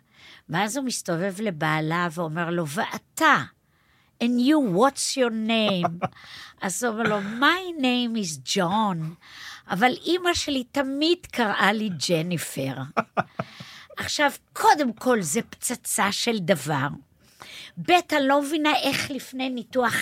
[0.48, 3.42] ואז הוא מסתובב לבעלה ואומר לו, ואתה,
[4.24, 6.06] and you, what's your name?
[6.62, 9.14] אז הוא אומר לו, my name is John,
[9.70, 12.74] אבל אימא שלי תמיד קראה לי ג'ניפר.
[13.98, 16.88] עכשיו, קודם כל, זה פצצה של דבר.
[17.78, 19.94] ב', אני לא מבינה איך לפני ניתוח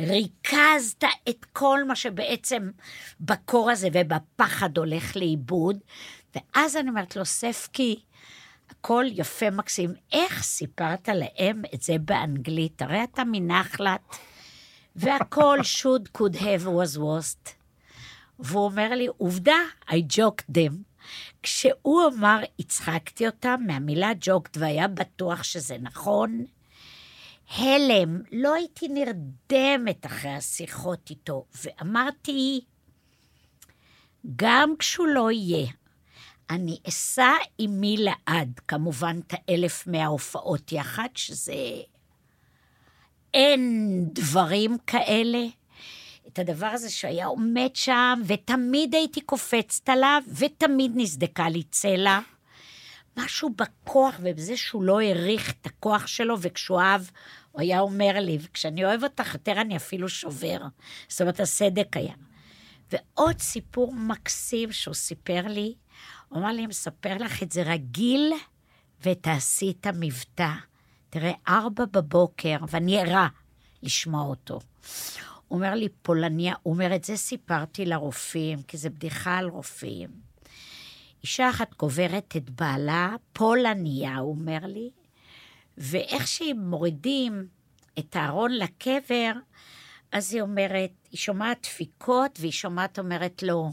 [0.00, 2.70] ריכזת את כל מה שבעצם
[3.20, 5.78] בקור הזה ובפחד הולך לאיבוד.
[6.34, 8.00] ואז אני אומרת לו, ספקי,
[8.70, 12.82] הכל יפה מקסים, איך סיפרת להם את זה באנגלית?
[12.82, 14.00] הרי אתה מנחלת,
[14.96, 17.57] והכל should could have was worst.
[18.38, 19.56] והוא אומר לי, עובדה,
[19.88, 20.72] I joked them.
[21.42, 26.44] כשהוא אמר, הצחקתי אותם מהמילה ג'וקט, והיה בטוח שזה נכון,
[27.56, 32.60] הלם, לא הייתי נרדמת אחרי השיחות איתו, ואמרתי,
[34.36, 35.66] גם כשהוא לא יהיה,
[36.50, 41.54] אני אסע עימי לעד, כמובן את האלף מאה הופעות יחד, שזה...
[43.34, 45.46] אין דברים כאלה.
[46.28, 52.20] את הדבר הזה שהיה עומד שם, ותמיד הייתי קופצת עליו, ותמיד נסדקה לי צלע.
[53.16, 57.02] משהו בכוח, ובזה שהוא לא העריך את הכוח שלו, וכשהוא אהב,
[57.52, 60.58] הוא היה אומר לי, וכשאני אוהב אותך יותר אני אפילו שובר.
[61.08, 62.14] זאת אומרת, הסדק היה.
[62.92, 65.74] ועוד סיפור מקסים שהוא סיפר לי,
[66.28, 68.32] הוא אמר לי, אני מספר לך את זה רגיל,
[69.02, 70.50] ותעשי את המבטא.
[71.10, 73.28] תראה, ארבע בבוקר, ואני ערה
[73.82, 74.60] לשמוע אותו.
[75.50, 80.10] אומר לי, פולניה, הוא אומר, את זה סיפרתי לרופאים, כי זה בדיחה על רופאים.
[81.22, 84.90] אישה אחת קוברת את בעלה, פולניה, הוא אומר לי,
[85.78, 87.46] ואיך שהם מורידים
[87.98, 89.32] את הארון לקבר,
[90.12, 93.72] אז היא אומרת, היא שומעת דפיקות, והיא שומעת, אומרת לו,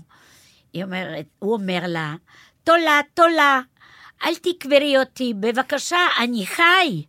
[0.73, 2.15] היא אומרת, הוא אומר לה,
[2.63, 3.61] תולה, תולה,
[4.23, 7.03] אל תקברי אותי, בבקשה, אני חי.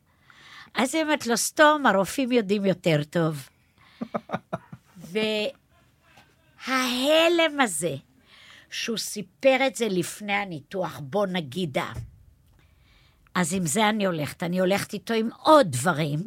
[0.75, 3.49] אז היא אומרת לו, סתום, הרופאים יודעים יותר טוב.
[6.67, 7.95] וההלם הזה,
[8.71, 11.93] שהוא סיפר את זה לפני הניתוח, בוא נגידה.
[13.35, 14.43] אז עם זה אני הולכת.
[14.43, 16.19] אני הולכת איתו עם עוד דברים.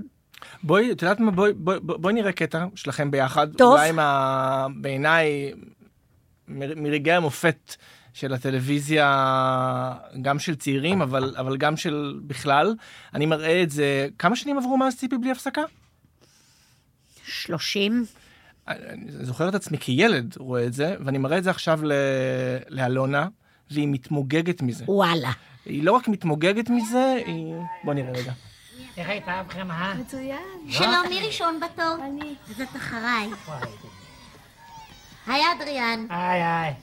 [0.63, 3.47] בואי, את יודעת מה, בואי, בואי, בואי נראה קטע שלכם ביחד.
[3.53, 3.73] טוב.
[3.73, 5.53] אולי מה, בעיניי,
[6.47, 7.75] מ- מרגעי המופת
[8.13, 9.05] של הטלוויזיה,
[10.21, 12.75] גם של צעירים, אבל, אבל גם של בכלל.
[13.13, 15.61] אני מראה את זה, כמה שנים עברו מאז ציפי בלי הפסקה?
[17.29, 18.05] שלושים.
[18.67, 21.91] אני זוכר את עצמי כילד רואה את זה, ואני מראה את זה עכשיו ל...
[22.69, 23.27] לאלונה,
[23.71, 24.83] והיא מתמוגגת מזה.
[24.87, 25.31] וואלה.
[25.65, 27.53] היא לא רק מתמוגגת מזה, היא...
[27.83, 28.31] בוא נראה רגע.
[28.97, 29.93] איך הייתה לכם, אה?
[29.95, 30.37] מצוין.
[30.69, 31.95] שלום, מי ראשון בתור?
[32.05, 32.35] אני.
[32.57, 33.29] זאת אחריי.
[35.27, 36.05] היי, אדריאן.
[36.09, 36.73] היי, היי.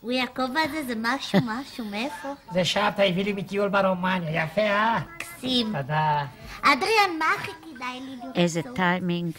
[0.00, 2.28] הוא יעקב הזה זה משהו, משהו, מאיפה?
[2.52, 5.00] זה שאתה הביא לי מטיול ברומניה, יפה, אה?
[5.16, 5.66] מקסים.
[5.66, 6.24] תודה.
[6.62, 8.36] אדריאן, מה הכי כדאי לי לרצות?
[8.36, 9.32] איזה טיימינג,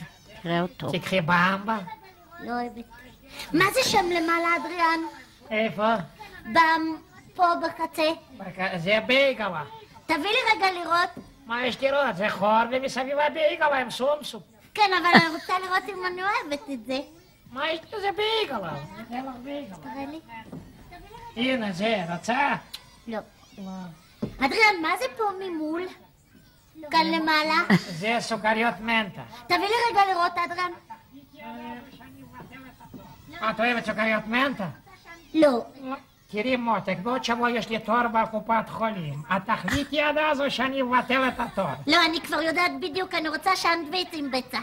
[0.45, 0.91] תראה אותו.
[0.91, 1.77] תקחי במבה.
[2.39, 2.85] לא אוהבת.
[3.53, 4.99] מה זה שם למעלה, אדריאן?
[5.51, 5.95] איפה?
[6.45, 6.97] במ...
[7.35, 8.09] פה בקצה.
[8.37, 9.63] בק- זה בייגלה.
[10.05, 11.09] תביא לי רגע לראות.
[11.45, 12.15] מה יש לראות?
[12.17, 14.41] זה חור ומסביב הבייגלה עם סומסום.
[14.73, 16.99] כן, אבל אני רוצה לראות אם אני אוהבת את זה.
[17.51, 18.73] מה יש לזה לך בייגלה.
[19.83, 20.19] תראה לי.
[21.35, 22.53] הנה זה, רצה?
[23.07, 23.17] לא.
[24.37, 25.81] אדריאן, מה זה פה ממול?
[26.91, 27.55] כאן למעלה?
[27.99, 29.21] זה סוכריות מנטה.
[29.47, 30.71] תביא לי רגע לראות, אדריאן.
[33.49, 34.67] את אוהבת סוכריות מנטה?
[35.33, 35.65] לא.
[36.31, 39.21] תראי מותק, בעוד שבוע יש לי תור בקופת חולים.
[39.37, 41.65] את תחליטי עד אז או שאני אבטל את התור?
[41.87, 44.59] לא, אני כבר יודעת בדיוק, אני רוצה סנדוויץ' עם ביצה.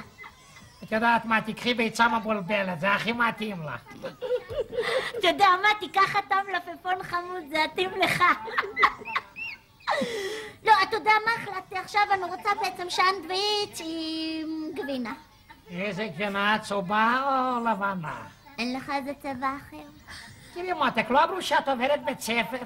[0.83, 3.81] את יודעת מה, תקחי ביצה מבולבלת, זה הכי מתאים לך.
[5.18, 8.22] אתה יודע מה, תיקח אתה מלפפון חמוד, זה יתאים לך.
[10.64, 12.02] לא, אתה יודע מה החלטתי עכשיו?
[12.12, 15.12] אני רוצה בעצם סנדוויץ' עם גבינה.
[15.70, 18.22] איזה גבינה צהובה או לבנה?
[18.59, 19.76] אין לך איזה צבע אחר?
[20.55, 22.57] תראי מותק, לא אמרו שאת עוברת בית ספר?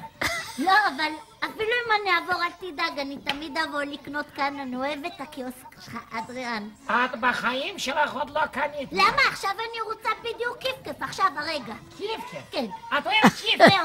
[0.59, 5.13] לא, אבל אפילו אם אני אעבור, אל תדאג, אני תמיד אבוא לקנות כאן, אני אוהבת
[5.17, 6.69] את הקיוסק שלך, אדריאן.
[6.87, 8.93] את בחיים שלך עוד לא קנית.
[8.93, 9.23] למה?
[9.29, 11.75] עכשיו אני רוצה בדיוק כיף-כיף, עכשיו, הרגע.
[11.97, 12.39] קיפקה.
[12.51, 12.65] כן.
[12.99, 13.85] את אוהבת קיפקה.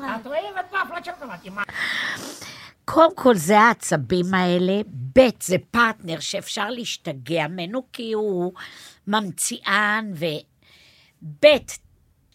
[0.00, 0.20] מאוד.
[0.20, 1.64] את אוהבת מפות שוקולד.
[2.84, 4.80] קודם כל זה העצבים האלה,
[5.18, 8.52] ב' זה פרטנר שאפשר להשתגע ממנו כי הוא
[9.06, 11.46] ממציאן, וב'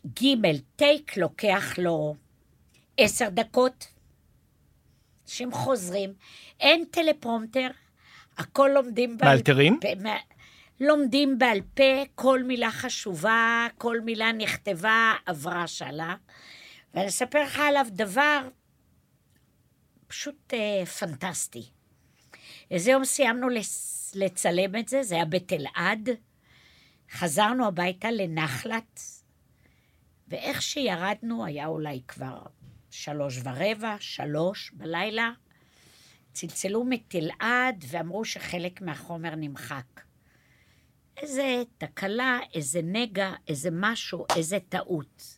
[0.08, 0.36] ג'
[0.76, 2.16] טייק לוקח לו
[2.98, 3.88] עשר דקות,
[5.26, 6.14] אנשים חוזרים,
[6.60, 7.68] אין טלפרומטר,
[8.38, 9.80] הכל לומדים בעל מאלתרים?
[9.82, 9.88] פה.
[10.04, 10.18] מה-
[10.80, 11.84] לומדים בעל פה,
[12.16, 16.16] כל מילה חשובה, כל מילה נכתבה, עברה שלה.
[16.94, 18.48] ואני אספר לך עליו דבר
[20.08, 21.64] פשוט אה, פנטסטי.
[22.72, 26.10] איזה יום סיימנו לס- לצלם את זה, זה היה בתלעד.
[27.12, 29.00] חזרנו הביתה לנחלת,
[30.28, 32.42] ואיך שירדנו, היה אולי כבר
[32.94, 35.32] שלוש ורבע, שלוש בלילה.
[36.34, 40.02] צלצלו מטלעד ואמרו שחלק מהחומר נמחק.
[41.18, 45.38] איזה תקלה, איזה נגע, איזה משהו, איזה טעות.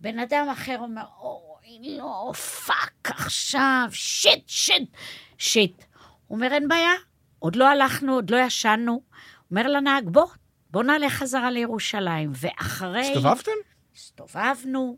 [0.00, 2.32] בן אדם אחר אומר, אוי, לא,
[2.66, 4.96] fuck, עכשיו, shit, shit,
[5.38, 5.84] shit.
[6.26, 6.92] הוא אומר, אין בעיה,
[7.38, 9.02] עוד לא הלכנו, עוד לא ישנו.
[9.50, 10.26] אומר לנהג, בוא,
[10.70, 12.30] בוא נעלה חזרה לירושלים.
[12.34, 13.10] ואחרי...
[13.10, 13.52] הסתובבתם?
[13.96, 14.96] הסתובבנו,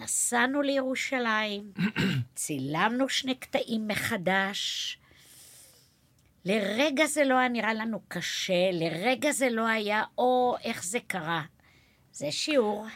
[0.00, 1.72] נסענו לירושלים,
[2.34, 4.98] צילמנו שני קטעים מחדש.
[6.44, 11.42] לרגע זה לא היה נראה לנו קשה, לרגע זה לא היה, או, איך זה קרה.
[12.12, 12.86] זה שיעור.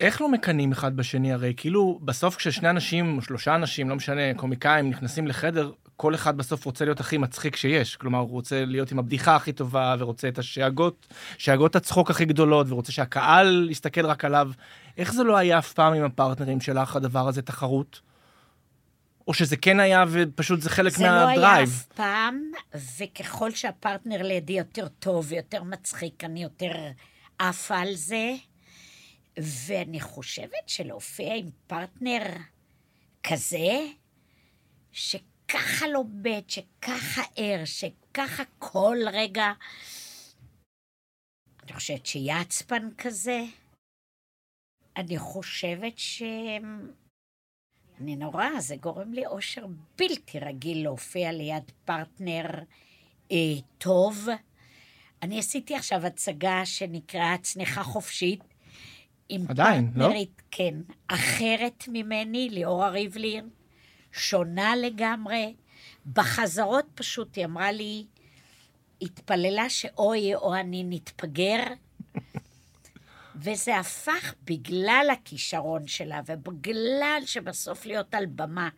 [0.00, 1.54] איך לא מקנאים אחד בשני הרי?
[1.56, 6.64] כאילו, בסוף כששני אנשים, או שלושה אנשים, לא משנה, קומיקאים, נכנסים לחדר, כל אחד בסוף
[6.64, 7.96] רוצה להיות הכי מצחיק שיש.
[7.96, 11.06] כלומר, הוא רוצה להיות עם הבדיחה הכי טובה, ורוצה את השאגות,
[11.38, 14.50] שאגות הצחוק הכי גדולות, ורוצה שהקהל יסתכל רק עליו.
[14.98, 18.00] איך זה לא היה אף פעם עם הפרטנרים שלך, הדבר הזה, תחרות?
[19.28, 21.68] או שזה כן היה, ופשוט זה חלק זה לא היה מה drive?
[21.68, 22.42] אף פעם,
[22.98, 26.72] וככל שהפרטנר לידי יותר טוב ויותר מצחיק, אני יותר
[27.38, 28.34] עפה על זה.
[29.38, 32.22] ואני חושבת שלהופיע עם פרטנר
[33.22, 33.78] כזה,
[35.50, 39.52] שככה לומד, שככה ער, שככה כל רגע...
[41.62, 43.40] אני חושבת שיעצפן כזה,
[44.96, 46.22] אני חושבת ש...
[48.00, 49.66] אני נורא, זה גורם לי אושר
[49.98, 52.46] בלתי רגיל להופיע ליד פרטנר
[53.32, 53.36] אה,
[53.78, 54.28] טוב.
[55.22, 58.40] אני עשיתי עכשיו הצגה שנקראה צניחה חופשית.
[59.28, 60.04] עם עדיין, לא?
[60.04, 60.74] פרטנרית, כן,
[61.08, 63.50] אחרת ממני, ליאורה ריבלין,
[64.12, 65.54] שונה לגמרי.
[66.12, 68.06] בחזרות פשוט היא אמרה לי,
[69.02, 71.62] התפללה שאו היא או אני נתפגר,
[73.42, 78.68] וזה הפך בגלל הכישרון שלה, ובגלל שבסוף להיות על במה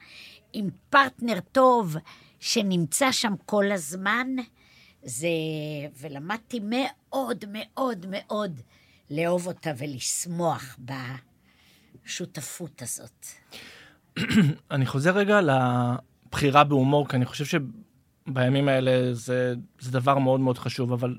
[0.53, 1.97] עם פרטנר טוב
[2.41, 4.29] שנמצא שם כל הזמן,
[5.03, 5.29] זה...
[5.97, 8.61] ולמדתי מאוד מאוד מאוד
[9.11, 10.79] לאהוב אותה ולשמוח
[12.05, 13.27] בשותפות הזאת.
[14.71, 17.61] אני חוזר רגע לבחירה בהומור, כי אני חושב
[18.29, 21.15] שבימים האלה זה, זה דבר מאוד מאוד חשוב, אבל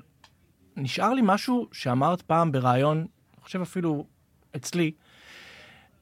[0.76, 4.06] נשאר לי משהו שאמרת פעם בריאיון, אני חושב אפילו
[4.56, 4.92] אצלי,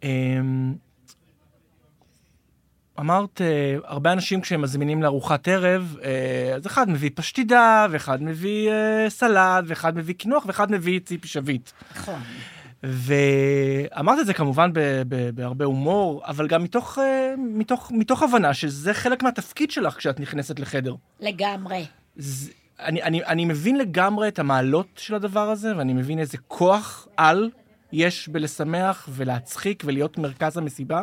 [0.03, 0.75] אמ,
[3.01, 8.71] אמרת, אה, הרבה אנשים כשהם מזמינים לארוחת ערב, אה, אז אחד מביא פשטידה, ואחד מביא
[8.71, 11.71] אה, סלט, ואחד מביא קינוח, ואחד מביא ציפי שביט.
[11.97, 12.21] נכון.
[12.83, 14.71] ואמרת את זה כמובן
[15.35, 20.61] בהרבה הומור, אבל גם מתוך, אה, מתוך, מתוך הבנה שזה חלק מהתפקיד שלך כשאת נכנסת
[20.61, 20.95] לחדר.
[21.21, 21.87] לגמרי.
[22.17, 27.51] זה, אני, אני, אני מבין לגמרי את המעלות של הדבר הזה, ואני מבין איזה כוח-על
[27.93, 31.03] יש בלשמח ולהצחיק ולהיות מרכז המסיבה.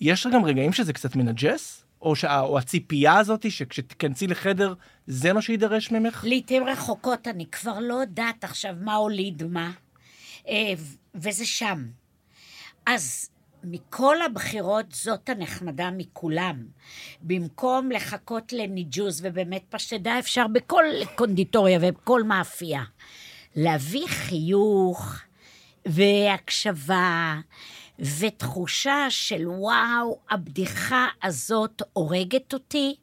[0.00, 1.82] יש גם רגעים שזה קצת מנג'ס?
[2.02, 4.74] או, שה, או הציפייה הזאת שכשתיכנסי לחדר,
[5.06, 6.24] זה מה שידרש ממך?
[6.28, 9.70] לעתים רחוקות אני כבר לא יודעת עכשיו מה הוליד מה,
[11.14, 11.86] וזה שם.
[12.86, 13.30] אז
[13.64, 16.64] מכל הבחירות זאת הנחמדה מכולם.
[17.22, 22.82] במקום לחכות לניג'וז ובאמת פשטדה, אפשר בכל קונדיטוריה ובכל מאפייה.
[23.56, 25.18] להביא חיוך
[25.86, 27.34] והקשבה
[27.98, 32.96] ותחושה של וואו, הבדיחה הזאת הורגת אותי.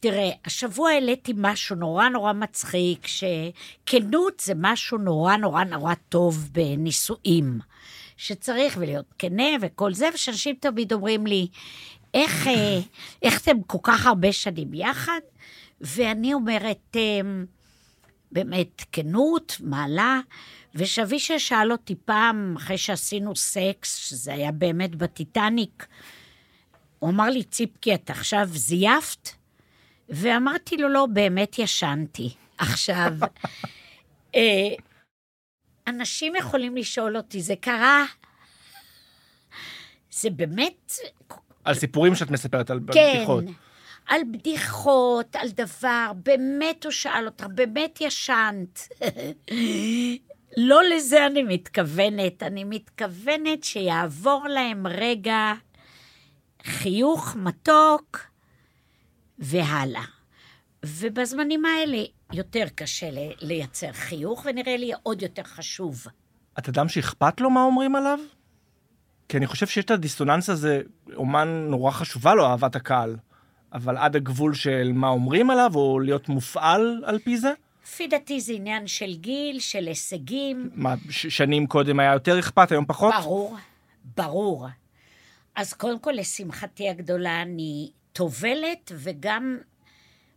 [0.00, 7.58] תראה, השבוע העליתי משהו נורא נורא מצחיק, שכנות זה משהו נורא נורא נורא טוב בנישואים.
[8.16, 11.46] שצריך ולהיות כנה וכל זה, ושאנשים תמיד אומרים לי,
[12.14, 12.78] איך, אה,
[13.22, 15.20] איך אתם כל כך הרבה שנים יחד?
[15.80, 17.46] ואני אומרת, אמ,
[18.32, 20.20] באמת, כנות, מעלה,
[20.74, 25.86] ושאבישי שאל אותי פעם, אחרי שעשינו סקס, שזה היה באמת בטיטניק,
[26.98, 29.37] הוא אמר לי, ציפקי, את עכשיו זייפת?
[30.08, 32.34] ואמרתי לו, לא, באמת ישנתי.
[32.58, 33.12] עכשיו,
[34.34, 34.74] אה,
[35.86, 38.04] אנשים יכולים לשאול אותי, זה קרה?
[40.10, 40.92] זה באמת...
[41.64, 43.14] על סיפורים שאת מספרת, על כן.
[43.16, 43.44] בדיחות.
[44.08, 48.88] על בדיחות, על דבר, באמת הוא שאל אותך, באמת ישנת.
[50.56, 55.52] לא לזה אני מתכוונת, אני מתכוונת שיעבור להם רגע
[56.62, 58.18] חיוך מתוק
[59.38, 60.02] והלאה.
[60.84, 63.08] ובזמנים האלה יותר קשה
[63.40, 66.06] לייצר חיוך, ונראה לי עוד יותר חשוב.
[66.58, 68.18] את אדם שאכפת לו מה אומרים עליו?
[69.28, 70.82] כי אני חושב שיש את הדיסוננס הזה,
[71.16, 73.16] אומן נורא חשובה לו אהבת הקהל,
[73.72, 77.52] אבל עד הגבול של מה אומרים עליו, או להיות מופעל על פי זה?
[77.84, 80.70] לפי דעתי זה עניין של גיל, של הישגים.
[80.74, 83.14] מה, ש- שנים קודם היה יותר אכפת, היום פחות?
[83.22, 83.56] ברור,
[84.16, 84.66] ברור.
[85.56, 89.58] אז קודם כל, לשמחתי הגדולה, אני טובלת וגם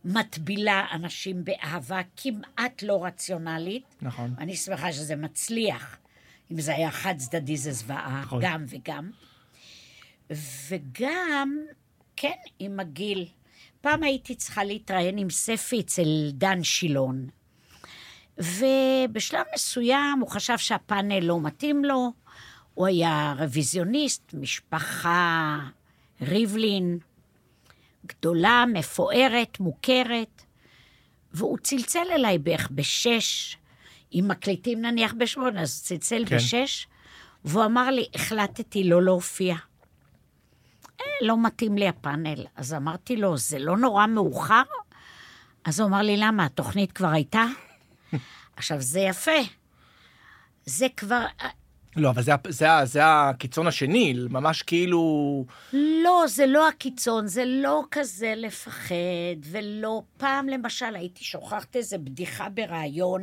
[0.04, 3.84] מטבילה אנשים באהבה כמעט לא רציונלית.
[4.02, 4.34] נכון.
[4.38, 5.96] אני שמחה שזה מצליח.
[6.52, 8.42] אם זה היה חד צדדי זה זוועה, נכון.
[8.42, 9.10] גם וגם.
[10.68, 11.58] וגם,
[12.16, 13.26] כן, עם הגיל.
[13.80, 17.26] פעם הייתי צריכה להתראיין עם ספי אצל דן שילון.
[18.38, 22.12] ובשלב מסוים הוא חשב שהפאנל לא מתאים לו,
[22.74, 25.58] הוא היה רוויזיוניסט, משפחה
[26.20, 26.98] ריבלין,
[28.06, 30.42] גדולה, מפוארת, מוכרת,
[31.32, 33.56] והוא צלצל אליי בערך בשש,
[34.14, 36.30] אם מקליטים נניח בשמונה, אז צלצל כן.
[36.30, 36.36] כן.
[36.36, 36.86] בשש,
[37.44, 39.56] והוא אמר לי, החלטתי לא להופיע.
[41.00, 42.46] אה, לא מתאים לי הפאנל.
[42.56, 44.62] אז אמרתי לו, זה לא נורא מאוחר?
[45.64, 47.44] אז הוא אמר לי, למה, התוכנית כבר הייתה?
[48.56, 49.40] עכשיו, זה יפה.
[50.64, 51.26] זה כבר...
[51.96, 55.44] לא, אבל זה, זה, ה- זה הקיצון השני, ממש כאילו...
[55.72, 58.94] לא, זה לא הקיצון, זה לא כזה לפחד,
[59.44, 60.02] ולא...
[60.16, 63.22] פעם, למשל, הייתי שוכחת איזה בדיחה בריאיון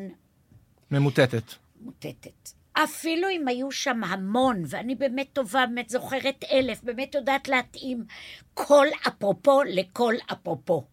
[0.91, 1.43] ממוטטת.
[1.81, 2.49] מוטטת.
[2.73, 8.03] אפילו אם היו שם המון, ואני באמת טובה, באמת זוכרת אלף, באמת יודעת להתאים
[8.53, 10.83] כל אפרופו לכל אפרופו.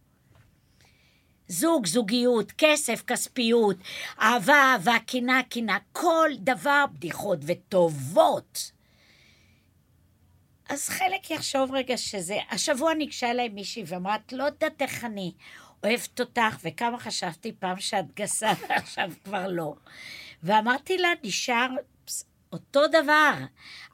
[1.49, 3.77] זוג, זוגיות, כסף, כספיות,
[4.21, 8.73] אהבה, אהבה, קנאה, קנאה, כל דבר בדיחות וטובות.
[10.69, 12.37] אז חלק יחשוב רגע שזה...
[12.51, 15.33] השבוע ניגשה אליי מישהי ואמרה, את לא יודעת איך אני
[15.85, 19.75] אוהבת אותך, וכמה חשבתי פעם שאת גסה, ועכשיו כבר לא.
[20.43, 21.69] ואמרתי לה, נשאר
[22.53, 23.33] אותו דבר.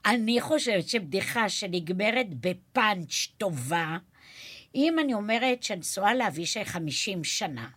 [0.05, 3.97] אני חושבת שבדיחה שנגמרת בפאנץ' טובה,
[4.75, 5.81] אם אני אומרת שאני
[6.13, 7.67] לאבישי 50 שנה,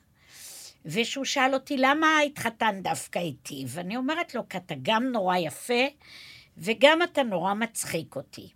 [0.84, 3.64] ושהוא שאל אותי, למה התחתן דווקא איתי?
[3.68, 5.84] ואני אומרת לו, כי אתה גם נורא יפה,
[6.58, 8.48] וגם אתה נורא מצחיק אותי.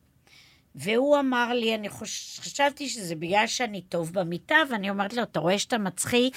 [0.75, 2.41] והוא אמר לי, אני חוש...
[2.41, 6.37] חשבתי שזה בגלל שאני טוב במיטה, ואני אומרת לו, אתה רואה שאתה מצחיק?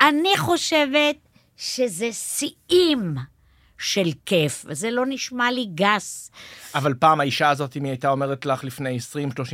[0.00, 1.16] אני חושבת
[1.56, 3.14] שזה שיאים
[3.78, 6.30] של כיף, וזה לא נשמע לי גס.
[6.74, 8.98] אבל פעם האישה הזאת, אם היא הייתה אומרת לך לפני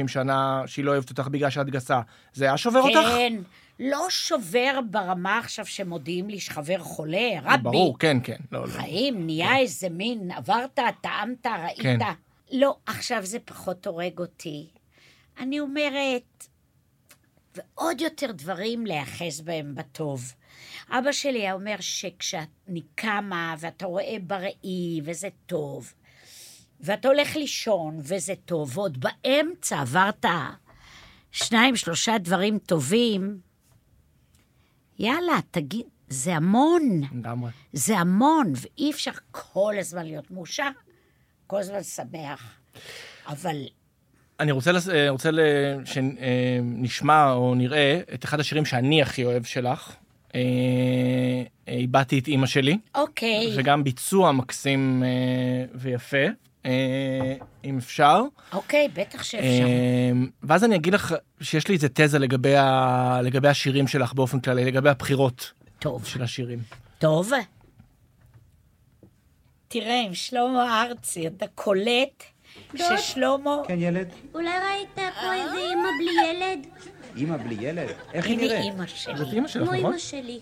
[0.04, 2.00] 20-30 שנה שהיא לא אוהבת אותך בגלל שאת גסה,
[2.32, 3.08] זה היה שובר אותך?
[3.08, 3.36] כן,
[3.80, 7.62] לא שובר ברמה עכשיו שמודיעים לי שחבר חולה, רבי.
[7.62, 8.36] ברור, כן, כן.
[8.52, 8.66] לא, לא.
[8.66, 11.82] חיים, נהיה איזה מין, עברת, טעמת, ראית.
[11.82, 11.98] כן.
[12.52, 14.66] לא, עכשיו זה פחות הורג אותי.
[15.38, 16.46] אני אומרת,
[17.56, 20.32] ועוד יותר דברים להיאחז בהם בטוב.
[20.90, 25.92] אבא שלי היה אומר שכשאני קמה ואתה רואה בראי וזה טוב,
[26.80, 30.24] ואתה הולך לישון וזה טוב, ועוד באמצע עברת
[31.32, 33.40] שניים, שלושה דברים טובים,
[34.98, 37.00] יאללה, תגיד, זה המון.
[37.14, 37.50] לגמרי.
[37.72, 40.68] זה המון, ואי אפשר כל הזמן להיות מאושר,
[41.46, 42.58] כל הזמן שמח.
[43.26, 43.56] אבל
[44.40, 45.40] אני רוצה, לס- אה, רוצה ל-
[45.84, 49.94] שנשמע או נראה את אחד השירים שאני הכי אוהב שלך.
[50.34, 50.40] אה,
[51.68, 56.26] אה, איבדתי את אימא שלי, אוקיי, וגם ביצוע מקסים אה, ויפה,
[56.66, 58.22] אה, אם אפשר.
[58.52, 59.64] אוקיי, בטח שאפשר.
[59.66, 60.12] אה,
[60.42, 63.20] ואז אני אגיד לך שיש לי איזה תזה לגבי, ה...
[63.22, 66.58] לגבי השירים שלך באופן כללי, לגבי הבחירות טוב, של השירים.
[66.98, 67.32] טוב.
[69.68, 72.24] תראה, עם שלמה ארצי, אתה קולט
[72.76, 73.56] ששלמה...
[73.68, 74.08] כן, ילד?
[74.34, 76.66] אולי ראית פה איזה אימא בלי ילד?
[77.16, 77.88] אימא בלי ילד?
[78.12, 78.64] איך היא הנה נראית?
[78.64, 78.96] אימא זאת
[79.26, 79.32] שלי.
[79.32, 79.86] אימא שלך, כמו נכון?
[79.86, 80.40] אימא שלי.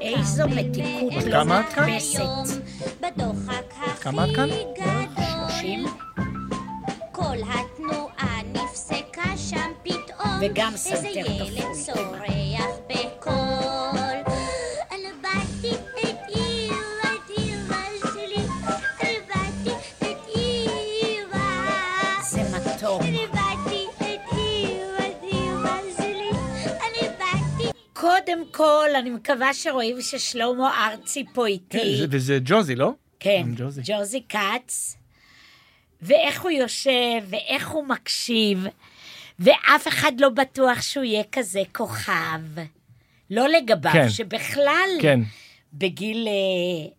[0.00, 1.82] איזו מתיקות באמצע כמה את כאן?
[1.84, 2.00] הכי
[4.00, 4.48] כמה את כאן?
[5.16, 5.86] שלושים.
[7.12, 11.64] כל התנועה נפסקה שם פתאום, וגם איזה סנטר ילד
[28.60, 31.46] כל, אני מקווה שרואים ששלמה ארצי פה כן,
[31.78, 31.96] איתי.
[31.96, 32.92] זה- וזה ג'וזי, לא?
[33.20, 33.80] כן, ג'וזי.
[33.84, 34.96] ג'וזי כץ.
[36.02, 38.66] ואיך הוא יושב, ואיך הוא מקשיב,
[39.38, 42.40] ואף אחד לא בטוח שהוא יהיה כזה כוכב.
[43.30, 44.08] לא לגביו, כן.
[44.08, 45.20] שבכלל, כן.
[45.72, 46.90] בגיל אה,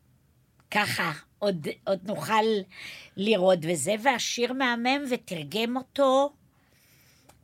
[0.71, 2.43] ככה, עוד, עוד נוכל
[3.17, 6.33] לראות וזה, והשיר מהמם, ותרגם אותו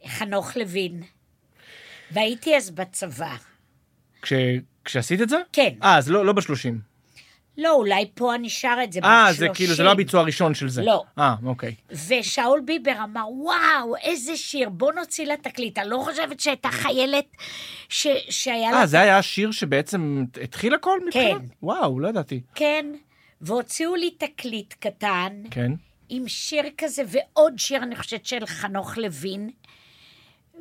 [0.07, 1.03] חנוך לוין.
[2.11, 3.35] והייתי אז בצבא.
[4.27, 4.33] כש...
[4.85, 5.37] כשעשית את זה?
[5.53, 5.69] כן.
[5.83, 6.79] אה, אז לא, לא בשלושים.
[7.57, 9.47] לא, אולי פה אני שר את זה בת אה, 30.
[9.47, 10.83] זה כאילו, זה לא הביצוע הראשון של זה.
[10.83, 11.03] לא.
[11.19, 11.75] אה, אוקיי.
[12.07, 15.77] ושאול ביבר אמר, וואו, איזה שיר, בוא נוציא לה תקליט.
[15.77, 17.25] אני לא חושבת שהייתה חיילת
[17.89, 18.07] ש...
[18.29, 18.77] שהיה לה...
[18.77, 21.41] אה, זה היה השיר שבעצם התחיל הכל מבחינת?
[21.41, 21.45] כן.
[21.63, 22.41] וואו, לא ידעתי.
[22.55, 22.85] כן,
[23.41, 25.71] והוציאו לי תקליט קטן, כן.
[26.09, 29.49] עם שיר כזה, ועוד שיר, אני חושבת, של חנוך לוין,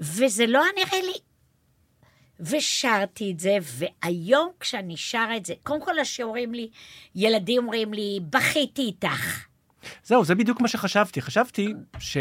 [0.00, 1.25] וזה לא היה נראה לי...
[2.40, 6.68] ושרתי את זה, והיום כשאני שרה את זה, קודם כל השיעורים לי,
[7.14, 9.44] ילדים אומרים לי, בכיתי איתך.
[10.04, 11.22] זהו, זה בדיוק מה שחשבתי.
[11.22, 12.16] חשבתי ש...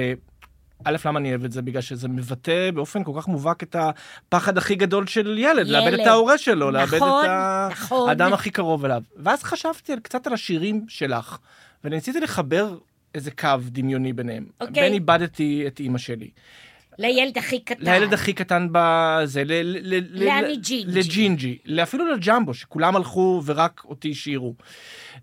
[0.84, 1.62] א', למה אני אוהב את זה?
[1.62, 6.00] בגלל שזה מבטא באופן כל כך מובהק את הפחד הכי גדול של ילד, לאבד ילד.
[6.00, 8.10] את ההורה שלו, לאבד נכון, את ה- נכון.
[8.10, 9.02] האדם הכי קרוב אליו.
[9.18, 11.38] ואז חשבתי על- קצת על השירים שלך,
[11.84, 12.78] וניסיתי לחבר
[13.16, 14.46] איזה קו דמיוני ביניהם.
[14.62, 14.84] אוקיי.
[14.84, 16.30] בין איבדתי את אימא שלי.
[17.00, 17.84] לילד הכי קטן.
[17.84, 21.00] לילד הכי קטן בזה, ל- ל- ל- לאני ל- ג'ינג'י.
[21.00, 24.56] לג'ינג'י, אפילו לג'מבו, שכולם הלכו ורק אותי השאירו.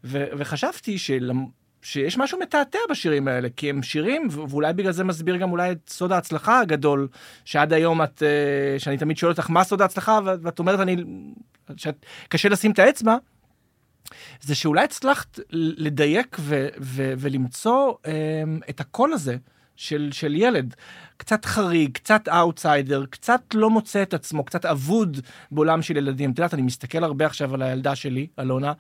[0.04, 1.46] ו- וחשבתי שלמ-
[1.82, 5.78] שיש משהו מתעתע בשירים האלה, כי הם שירים, ואולי בגלל זה מסביר גם אולי את
[5.88, 7.08] סוד ההצלחה הגדול,
[7.44, 10.96] שעד היום את, אה, שאני תמיד שואל אותך מה סוד ההצלחה, ואת אומרת אני,
[11.76, 13.16] שאת, קשה לשים את האצבע,
[14.40, 18.12] זה שאולי הצלחת לדייק ו- ו- ולמצוא אה,
[18.70, 19.36] את הקול הזה
[19.82, 20.74] של, של ילד.
[21.16, 25.20] קצת חריג, קצת אאוטסיידר, קצת לא מוצא את עצמו, קצת אבוד
[25.50, 26.30] בעולם של ילדים.
[26.30, 28.72] את יודעת, אני מסתכל הרבה עכשיו על הילדה שלי, אלונה,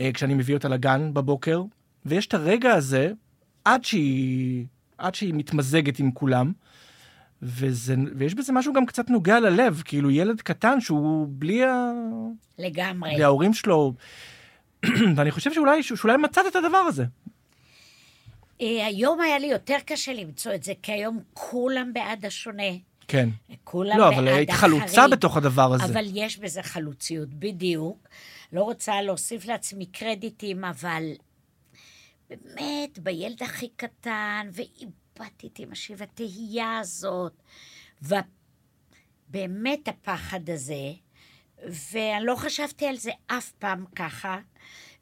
[0.00, 1.62] אה, כשאני מביא אותה לגן בבוקר,
[2.06, 3.12] ויש את הרגע הזה,
[3.64, 4.66] עד שהיא,
[4.98, 6.52] עד שהיא מתמזגת עם כולם,
[7.42, 11.90] וזה, ויש בזה משהו גם קצת נוגע ללב, כאילו ילד קטן שהוא בלי, ה...
[12.58, 13.14] לגמרי.
[13.14, 13.94] בלי ההורים שלו,
[15.16, 17.04] ואני חושב שאולי, שאולי מצאת את הדבר הזה.
[18.60, 22.72] אה, היום היה לי יותר קשה למצוא את זה, כי היום כולם בעד השונה.
[23.08, 23.28] כן.
[23.64, 24.80] כולם לא, בעד אבל היית החריג.
[24.80, 25.84] חלוצה בתוך הדבר הזה.
[25.84, 28.08] אבל יש בזה חלוציות, בדיוק.
[28.52, 31.02] לא רוצה להוסיף לעצמי קרדיטים, אבל
[32.30, 37.42] באמת, בילד הכי קטן, ואיבדתי את אמא שלי, והתהייה הזאת,
[38.02, 40.92] ובאמת הפחד הזה,
[41.92, 44.38] ואני לא חשבתי על זה אף פעם ככה,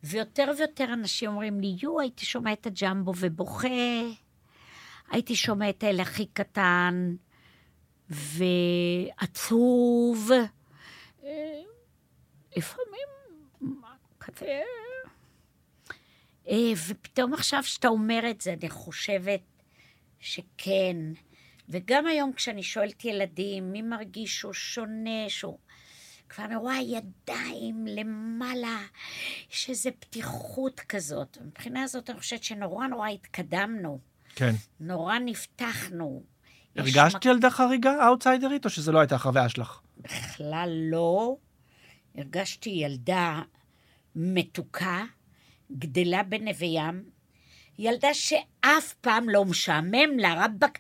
[0.03, 3.69] ויותר ויותר אנשים אומרים לי, יו, הייתי שומע את הג'מבו ובוכה,
[5.11, 7.15] הייתי שומע את האל הכי קטן,
[8.11, 10.31] ועצוב.
[11.25, 11.63] אה,
[12.57, 13.09] לפעמים,
[14.21, 14.61] כזה...
[16.49, 19.41] אה, ופתאום עכשיו שאתה אומר את זה, אני חושבת
[20.21, 20.97] שכן.
[21.69, 25.59] וגם היום כשאני שואלת ילדים, מי מרגיש שהוא שונה, שהוא...
[26.35, 28.79] כבר אני רואה ידיים למעלה,
[29.53, 31.39] יש איזו פתיחות כזאת.
[31.45, 33.99] מבחינה הזאת אני חושבת שנורא נורא התקדמנו.
[34.35, 34.55] כן.
[34.81, 36.23] נורא נפתחנו.
[36.77, 39.81] הרגשת ילדה חריגה, אאוטסיידרית, או שזה לא הייתה החוויה שלך?
[39.97, 41.37] בכלל לא.
[42.15, 43.43] הרגשתי ילדה
[44.17, 45.05] מתוקה,
[45.73, 47.05] גדלה בנווה ים,
[47.79, 50.79] ילדה שאף פעם לא משעמם לה, רבאק.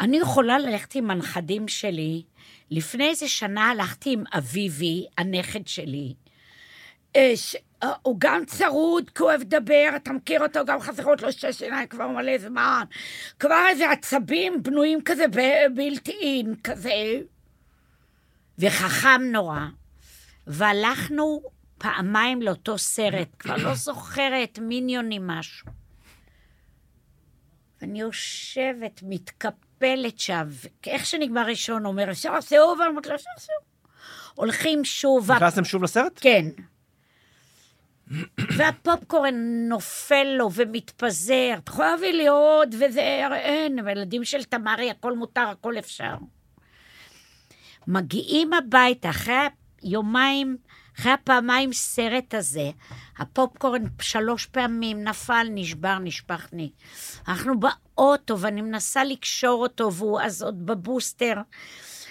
[0.00, 2.22] אני יכולה ללכת עם הנכדים שלי.
[2.70, 6.14] לפני איזה שנה הלכתי עם אביבי, הנכד שלי.
[7.36, 11.32] ש- אה, הוא גם צרוד, כי הוא אוהב לדבר, אתה מכיר אותו, גם חסרות לו
[11.32, 12.84] שתי שיניים כבר מלא זמן.
[13.38, 15.24] כבר איזה עצבים בנויים כזה
[15.74, 17.20] בילט אין, כזה.
[18.58, 19.60] וחכם נורא.
[20.46, 21.42] והלכנו
[21.78, 25.66] פעמיים לאותו סרט, כבר לא זוכרת, מיניונים משהו.
[27.80, 29.02] ואני יושבת,
[29.84, 30.48] מתקפלת שם,
[30.86, 32.80] ואיך שנגמר ראשון, אומר, אפשר סיבוב?
[32.80, 33.64] אני אומרת לו, אפשר סיבוב.
[34.34, 36.18] הולכים שוב, נכנסתם שוב לסרט?
[36.20, 36.44] כן.
[38.56, 39.34] והפופקורן
[39.68, 43.00] נופל לו ומתפזר, את יכולה להביא לי עוד, וזה,
[43.34, 46.14] אין, הילדים של תמרי, הכל מותר, הכל אפשר.
[47.86, 49.34] מגיעים הביתה, אחרי
[49.82, 50.56] יומיים,
[50.98, 52.70] אחרי הפעמיים סרט הזה,
[53.18, 56.70] הפופקורן שלוש פעמים נפל, נשבר, נשפך לי.
[57.28, 61.34] אנחנו באוטו, ואני מנסה לקשור אותו, והוא אז עוד בבוסטר.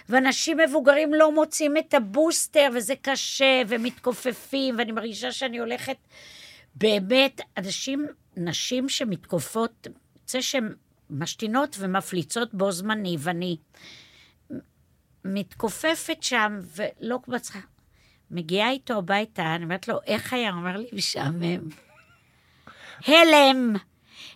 [0.09, 5.97] ואנשים מבוגרים לא מוצאים את הבוסטר, וזה קשה, ומתכופפים, ואני מרגישה שאני הולכת...
[6.75, 8.07] באמת, אנשים,
[8.37, 9.87] נשים שמתכופות,
[10.27, 10.75] זה שהן
[11.09, 13.57] משתינות ומפליצות בו זמני, ואני
[15.25, 17.72] מתכופפת שם, ולא מצליחה.
[18.33, 20.49] מגיעה איתו הביתה, אני אומרת לו, איך היה?
[20.51, 21.59] הוא אומר לי, משעמם.
[23.07, 23.73] הלם,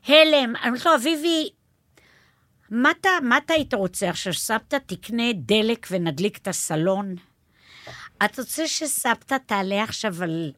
[0.08, 0.54] הלם.
[0.56, 1.50] אני אומרת לו, אביבי,
[2.70, 4.34] מה אתה, מה אתה היית רוצה עכשיו?
[4.34, 7.16] שסבתא תקנה דלק ונדליק את הסלון?
[8.26, 10.52] את רוצה שסבתא תעלה עכשיו על,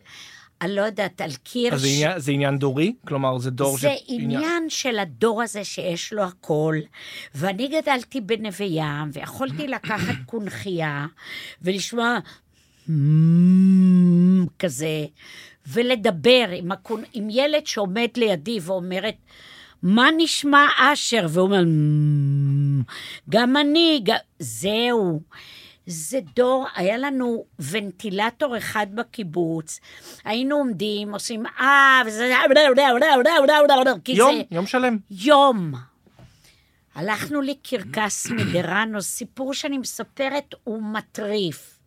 [0.60, 1.74] על לא יודעת, על קיר?
[1.74, 2.94] אז זה עניין- זה עניין דורי?
[3.08, 6.76] כלומר, זה דור זה ש- עניין של הדור הזה שיש לו הכל,
[7.36, 11.06] ואני גדלתי בנווה ים, ויכולתי לקחת קונכייה
[11.62, 12.18] ולשמוע
[14.60, 15.06] כזה,
[15.68, 17.04] ולדבר עם, הקונ...
[17.14, 19.16] עם ילד שעומד לידי ואומרת,
[19.84, 21.26] מה נשמע אשר?
[21.30, 21.64] והוא אומר,
[23.30, 24.12] גם אני, ג...
[24.40, 25.22] זהו.
[25.86, 29.80] זה דור, היה לנו ונטילטור אחד בקיבוץ,
[30.26, 32.34] היינו עומדים, עושים אה, וזה...
[34.18, 34.98] יום, זה- יום שלם.
[35.12, 35.72] יום.
[36.96, 41.79] הלכנו לקרקס מדרנו, סיפור שאני מספרת הוא מטריף.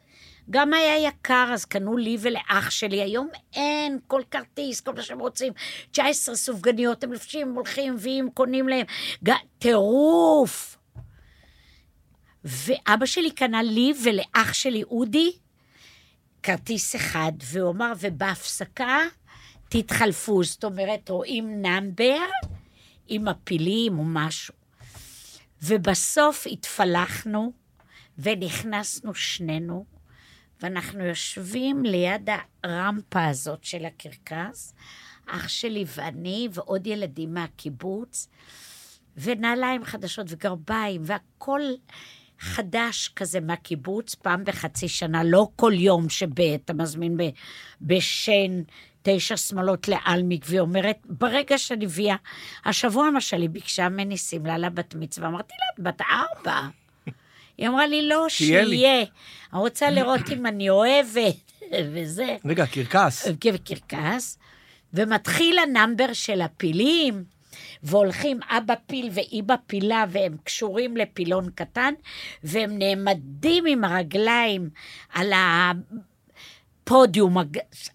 [0.50, 3.02] גם היה יקר, אז קנו לי ולאח שלי.
[3.02, 5.52] היום אין כל כרטיס, כל מה שהם רוצים.
[5.90, 8.86] 19 סופגניות, הם לובשים, הולכים, מביאים, קונים להם.
[9.58, 10.76] טירוף.
[12.44, 15.32] ואבא שלי קנה לי ולאח שלי, אודי,
[16.42, 18.98] כרטיס אחד, והוא אמר, ובהפסקה
[19.68, 20.44] תתחלפו.
[20.44, 22.26] זאת אומרת, רואים נאמבר
[23.08, 24.54] עם הפילים או משהו.
[25.62, 27.52] ובסוף התפלחנו
[28.18, 29.84] ונכנסנו שנינו,
[30.62, 32.28] ואנחנו יושבים ליד
[32.64, 34.74] הרמפה הזאת של הקרקס,
[35.26, 38.28] אח שלי ואני ועוד ילדים מהקיבוץ,
[39.16, 41.60] ונעליים חדשות וגרביים, והכל
[42.38, 47.16] חדש כזה מהקיבוץ, פעם בחצי שנה, לא כל יום שאתה מזמין
[47.80, 48.62] בשן
[49.02, 52.16] תשע שמאלות לאלמיק, והיא אומרת, ברגע שאני מביאה,
[52.64, 56.81] השבוע למשל היא ביקשה ממני שמלה לבת מצווה, אמרתי לה, בת ארבע.
[57.58, 59.04] היא אמרה לי, לא, שיהיה לי." שיהיה.
[59.52, 61.52] אני רוצה לראות אם אני אוהבת,
[61.92, 62.36] וזה.
[62.44, 63.26] רגע, קרקס.
[63.54, 64.38] וקרקס,
[64.94, 67.24] ומתחיל הנאמבר של הפילים,
[67.82, 71.94] והולכים אבא פיל ואיבא פילה, והם קשורים לפילון קטן,
[72.44, 74.70] והם נעמדים עם הרגליים
[75.12, 75.32] על
[76.84, 77.36] הפודיום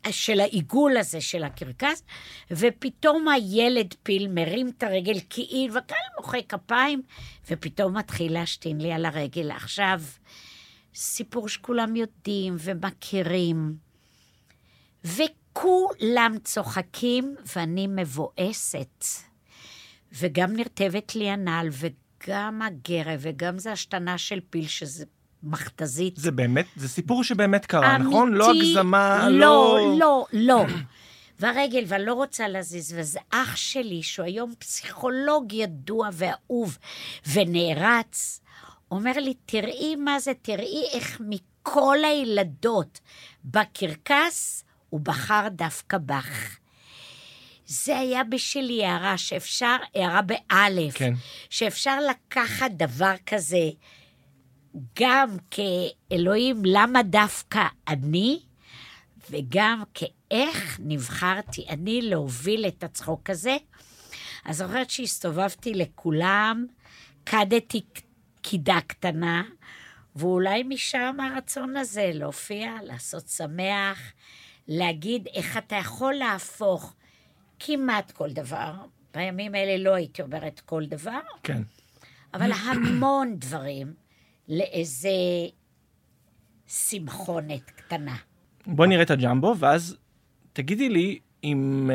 [0.09, 2.03] של העיגול הזה של הקרקס,
[2.51, 7.01] ופתאום הילד פיל מרים את הרגל כאילו, והקהל מוחא כפיים,
[7.51, 9.51] ופתאום מתחיל להשתין לי על הרגל.
[9.51, 10.01] עכשיו,
[10.95, 13.75] סיפור שכולם יודעים ומכירים.
[15.03, 19.03] וכולם צוחקים, ואני מבואסת.
[20.11, 25.05] וגם נרטבת לי הנעל, וגם הגרב, וגם זה השתנה של פיל, שזה
[25.43, 26.17] מכתזית.
[26.17, 28.09] זה באמת, זה סיפור שבאמת קרה, אמיתי.
[28.09, 28.33] נכון?
[28.33, 30.65] לא הגזמה, לא, לא, לא.
[31.39, 36.77] והרגל, ואני לא רוצה להזיז, וזה אח שלי, שהוא היום פסיכולוג ידוע ואהוב
[37.33, 38.41] ונערץ,
[38.91, 42.99] אומר לי, תראי מה זה, תראי איך מכל הילדות
[43.45, 46.57] בקרקס, הוא בחר דווקא בך.
[47.65, 51.13] זה היה בשבילי הערה שאפשר, הערה באלף, כן.
[51.49, 53.69] שאפשר לקחת דבר כזה,
[54.99, 58.39] גם כאלוהים, למה דווקא אני,
[59.29, 63.57] וגם כאיך נבחרתי אני להוביל את הצחוק הזה.
[64.45, 66.65] אז זוכרת שהסתובבתי לכולם,
[67.23, 67.81] קדתי
[68.41, 69.43] קידה קטנה,
[70.15, 73.99] ואולי משם הרצון הזה להופיע, לעשות שמח,
[74.67, 76.93] להגיד איך אתה יכול להפוך
[77.59, 78.73] כמעט כל דבר.
[79.13, 81.61] בימים האלה לא הייתי אומרת כל דבר, כן.
[82.33, 84.06] אבל המון דברים
[84.49, 85.09] לאיזה
[86.67, 88.15] שמחונת קטנה.
[88.67, 89.97] בוא נראה את הג'מבו, ואז
[90.53, 91.91] תגידי לי אם,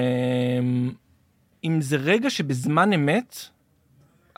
[0.59, 0.93] אמ,
[1.65, 3.37] אם זה רגע שבזמן אמת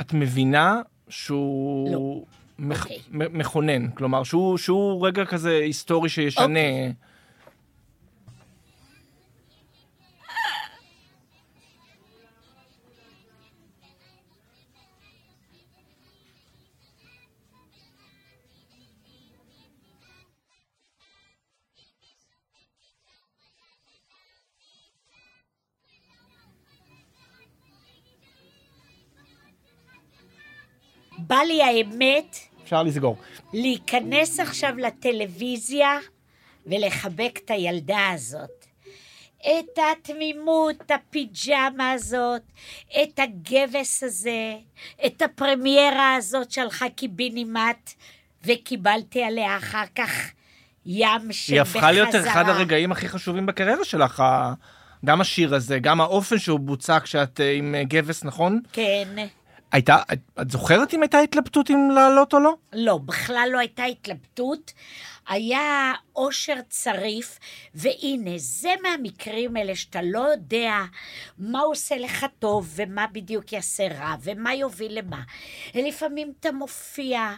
[0.01, 2.23] את מבינה שהוא לא.
[2.59, 2.99] מכ, אוקיי.
[3.11, 6.45] מ- מכונן, כלומר שהוא, שהוא רגע כזה היסטורי שישנה.
[6.45, 6.93] אוקיי.
[31.27, 33.16] בא לי האמת אפשר לסגור.
[33.53, 35.99] להיכנס עכשיו לטלוויזיה
[36.66, 38.64] ולחבק את הילדה הזאת.
[39.41, 42.43] את התמימות, הפיג'מה הזאת,
[43.03, 44.55] את הגבס הזה,
[45.07, 47.93] את הפרמיירה הזאת שהלכה קיבינימט,
[48.45, 50.31] וקיבלתי עליה אחר כך
[50.87, 52.33] ים של היא הפכה להיות בחזרה.
[52.33, 54.22] אחד הרגעים הכי חשובים בקריירה שלך,
[55.05, 58.61] גם השיר הזה, גם האופן שהוא בוצע כשאת אה, עם אה, גבס, נכון?
[58.72, 59.09] כן.
[59.75, 62.55] הייתה, את, זוכרת אם הייתה התלבטות אם לעלות או לא?
[62.72, 64.72] לא, בכלל לא הייתה התלבטות.
[65.29, 67.39] היה אושר צריף,
[67.75, 70.75] והנה, זה מהמקרים האלה שאתה לא יודע
[71.39, 75.22] מה עושה לך טוב, ומה בדיוק יעשה רע, ומה יוביל למה.
[75.75, 77.33] לפעמים אתה מופיע,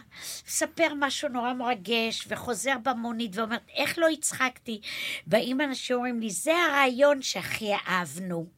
[0.47, 4.81] מספר משהו נורא מרגש, וחוזר במונית ואומר, איך לא הצחקתי?
[5.27, 8.56] באים אנשים אומרים לי, זה הרעיון שהכי אהבנו.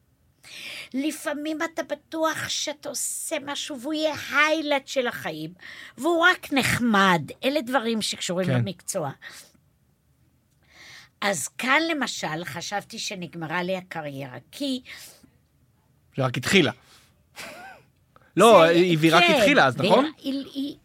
[0.93, 5.53] לפעמים אתה בטוח שאתה עושה משהו והוא יהיה highlight של החיים,
[5.97, 7.21] והוא רק נחמד.
[7.43, 8.53] אלה דברים שקשורים כן.
[8.57, 9.11] למקצוע.
[11.21, 14.81] אז כאן למשל חשבתי שנגמרה לי הקריירה, כי...
[16.15, 16.71] שרק התחילה.
[18.37, 20.11] לא, זה- היא רק כן, התחילה אז, נכון?
[20.17, 20.75] היא-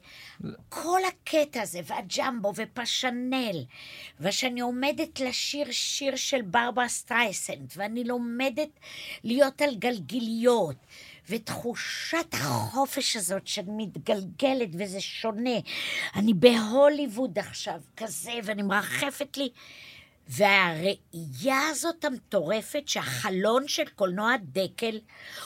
[0.69, 3.65] כל הקטע הזה, והג'מבו ופסטיגל,
[4.21, 8.69] ושאני עומדת לשיר שיר של ברברה סטרייסנד, ואני לומדת
[9.25, 10.77] להיות על גלגיליות,
[11.29, 15.59] ותחושת החופש הזאת שאני מתגלגלת וזה שונה.
[16.15, 19.49] אני בהוליווד עכשיו, כזה, ואני מרחפת לי.
[20.29, 25.01] והראייה הזאת המטורפת שהחלון של קולנוע דקל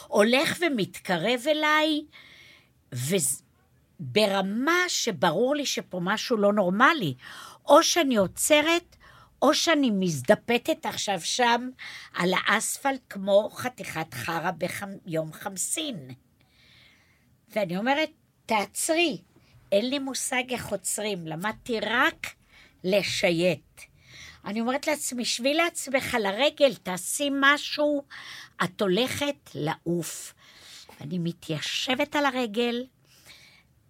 [0.09, 2.03] הולך ומתקרב אליי,
[4.01, 7.15] וברמה שברור לי שפה משהו לא נורמלי.
[7.69, 8.97] או שאני עוצרת,
[9.43, 11.69] או שאני מזדפתת עכשיו שם
[12.15, 16.11] על האספלט כמו חתיכת חרא ביום חמסין.
[17.49, 18.11] ואני אומרת,
[18.47, 19.19] תעצרי,
[19.73, 22.27] אין לי מושג איך עוצרים, למדתי רק
[22.85, 23.81] לשייט.
[24.45, 28.03] אני אומרת לעצמי, שבי לעצמך לרגל, תעשי משהו,
[28.65, 30.35] את הולכת לעוף.
[31.01, 32.85] אני מתיישבת על הרגל,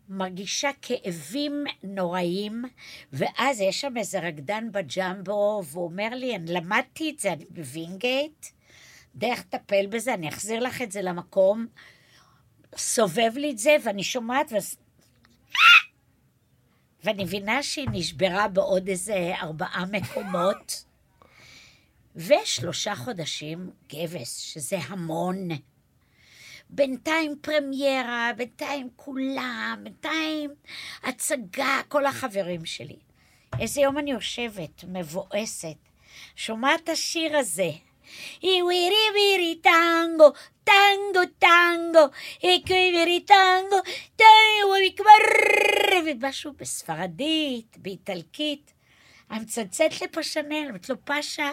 [0.08, 2.64] מרגישה כאבים נוראים,
[3.12, 8.46] ואז יש שם איזה רקדן בג'מבו, והוא אומר לי, אני למדתי את זה, אני בווינגייט,
[9.14, 11.66] דרך לטפל בזה, אני אחזיר לך את זה למקום.
[12.76, 14.76] סובב לי את זה, ואני שומעת, ואז...
[17.04, 20.84] ואני מבינה שהיא נשברה בעוד איזה ארבעה מקומות.
[22.16, 25.48] ושלושה חודשים גבס, שזה המון.
[26.70, 30.50] בינתיים פרמיירה, בינתיים כולם, בינתיים
[31.02, 32.96] הצגה, כל החברים שלי.
[33.60, 35.76] איזה יום אני יושבת, מבואסת,
[36.36, 37.70] שומעת את השיר הזה.
[38.42, 40.30] איווירי וירי טנגו,
[40.64, 43.76] טנגו טנגו, איווירי טנגו,
[44.16, 45.38] טנגו וכבר...
[46.06, 48.72] ומשהו בספרדית, באיטלקית.
[49.30, 51.50] אני מצלצלת לפשנל, אומרת לו, פשה,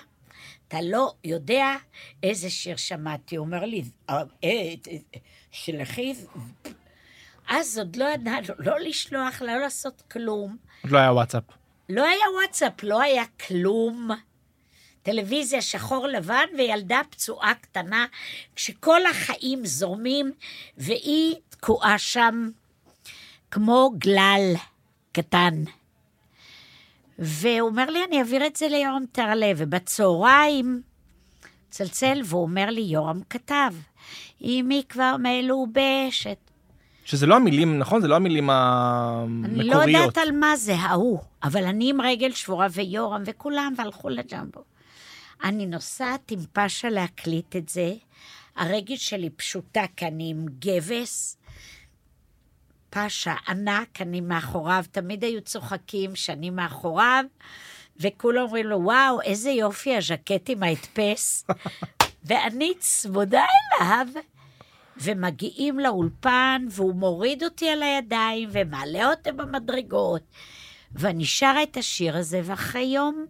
[0.75, 1.75] אתה לא יודע
[2.23, 3.35] איזה שיר שמעתי.
[3.35, 4.97] הוא אומר לי, "אה, אה, אה,
[5.51, 6.13] שלחי...
[7.49, 10.57] אז עוד לא ידענו, לא לשלוח, לא לעשות כלום.
[10.83, 11.43] עוד לא היה וואטסאפ.
[11.89, 14.09] לא היה וואטסאפ, לא היה כלום.
[15.03, 18.05] טלוויזיה שחור לבן וילדה פצועה קטנה,
[18.55, 20.31] כשכל החיים זורמים,
[20.77, 22.49] והיא תקועה שם
[23.51, 24.53] כמו גלל
[25.11, 25.63] קטן.
[27.19, 30.81] והוא אומר לי, אני אעביר את זה ליורם טרלב, ובצהריים
[31.69, 33.73] צלצל, והוא אומר לי, יורם כתב,
[34.41, 36.37] אמי כבר מלובשת.
[37.05, 38.01] שזה לא המילים, נכון?
[38.01, 39.87] זה לא המילים אני לא המקוריות.
[39.87, 44.63] יודעת על מה זה, ההוא, אבל אני עם רגל שבורה ויורם וכולם, והלכו לג'מבו.
[45.43, 47.93] אני נוסעת עם פאשה להקליט את זה,
[48.55, 51.37] הרגל שלי פשוטה, כי אני עם גבס.
[52.95, 57.25] פאשה ענק, אני מאחוריו, תמיד היו צוחקים שאני מאחוריו,
[57.97, 61.45] וכולם אומרים לו, וואו, איזה יופי הז'קט עם ההדפס.
[62.25, 63.45] ואני צמודה
[63.81, 64.07] אליו,
[64.97, 70.23] ומגיעים לאולפן, והוא מוריד אותי על הידיים, ומעלה אותי במדרגות,
[70.91, 73.25] ואני שרה את השיר הזה, ואחרי יום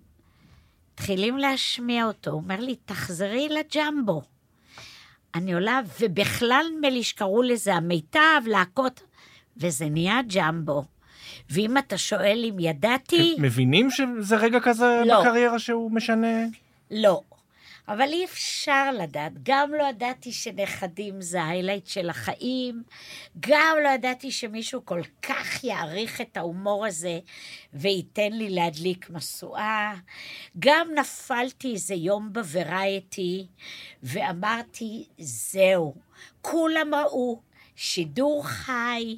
[0.93, 2.31] מתחילים להשמיע אותו.
[2.31, 4.21] הוא אומר לי, תחזרי לג'מבו.
[5.35, 9.01] אני עולה, ובכלל נדמה לי שקראו לזה המיטב, להקות,
[9.57, 10.83] וזה נהיה ג'מבו.
[11.49, 15.21] ואם אתה שואל אם ידעתי, מבינים שזה רגע כזה לא.
[15.21, 16.45] בקריירה שהוא משנה?
[16.91, 17.21] לא.
[17.87, 19.31] אבל אי אפשר לדעת.
[19.43, 22.83] גם לא ידעתי שנכדים זה ההיילייט של החיים,
[23.39, 27.19] גם לא ידעתי שמישהו כל כך יעריך את ההומור הזה
[27.73, 29.93] וייתן לי להדליק משואה.
[30.59, 33.47] גם נפלתי איזה יום בוורייטי
[34.03, 35.95] ואמרתי, זהו,
[36.41, 37.41] כולם ראו,
[37.75, 39.17] שידור חי.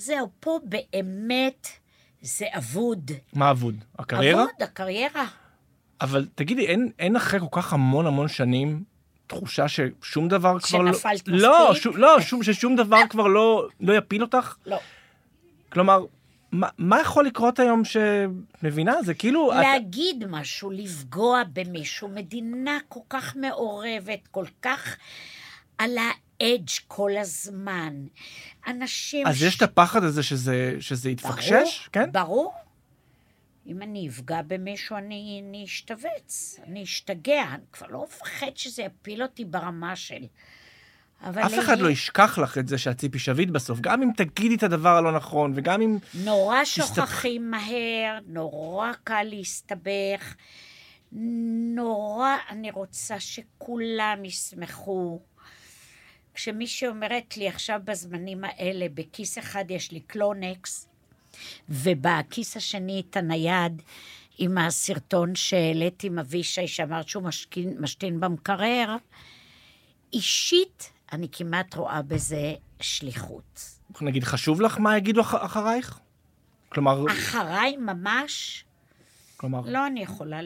[0.00, 1.68] זהו, פה באמת
[2.22, 3.10] זה אבוד.
[3.32, 3.74] מה אבוד?
[3.98, 4.42] הקריירה?
[4.42, 5.26] אבוד, הקריירה.
[6.00, 8.84] אבל תגידי, אין, אין אחרי כל כך המון המון שנים
[9.26, 10.92] תחושה ששום דבר כבר לא...
[10.92, 11.82] שנפלת לא, מספיק?
[11.82, 14.56] שום, לא, שום, ששום דבר כבר לא, לא יפיל אותך?
[14.66, 14.78] לא.
[15.72, 16.04] כלומר,
[16.52, 19.02] מה, מה יכול לקרות היום שמבינה?
[19.02, 19.52] זה כאילו...
[19.52, 24.96] את- להגיד משהו, לפגוע במישהו, מדינה כל כך מעורבת, כל כך
[25.78, 25.90] על
[26.40, 27.94] האדג' כל הזמן.
[28.66, 29.26] אנשים...
[29.26, 31.50] אז יש את הפחד הזה שזה, שזה יתפקשש?
[31.52, 32.12] ברור, כן?
[32.12, 32.52] ברור.
[33.66, 39.22] אם אני אפגע במישהו, אני, אני אשתבץ, אני אשתגע, אני כבר לא מפחד שזה יפיל
[39.22, 40.24] אותי ברמה של...
[41.22, 44.08] אבל אף אחד לי- לא ישכח לך את זה שאת ציפי שביט בסוף, גם אם
[44.16, 45.98] תגידי את הדבר הלא נכון, וגם אם...
[46.14, 46.86] נורא תסתבך.
[46.86, 50.34] שוכחים מהר, נורא קל להסתבך,
[51.12, 55.20] נורא אני רוצה שכולם ישמחו.
[56.40, 60.88] כשמישהי אומרת לי עכשיו בזמנים האלה, בכיס אחד יש לי קלונקס,
[61.68, 63.82] ובכיס השני את הנייד
[64.38, 68.96] עם הסרטון שהעליתי עם אבישי, שאמרת שהוא משכין, משתין במקרר,
[70.12, 73.60] אישית אני כמעט רואה בזה שליחות.
[74.00, 75.98] נגיד, חשוב לך מה יגידו אח- אחרייך?
[76.68, 78.64] כלומר, אחריי ממש,
[79.40, 80.40] כלומר, לא אני יכולה,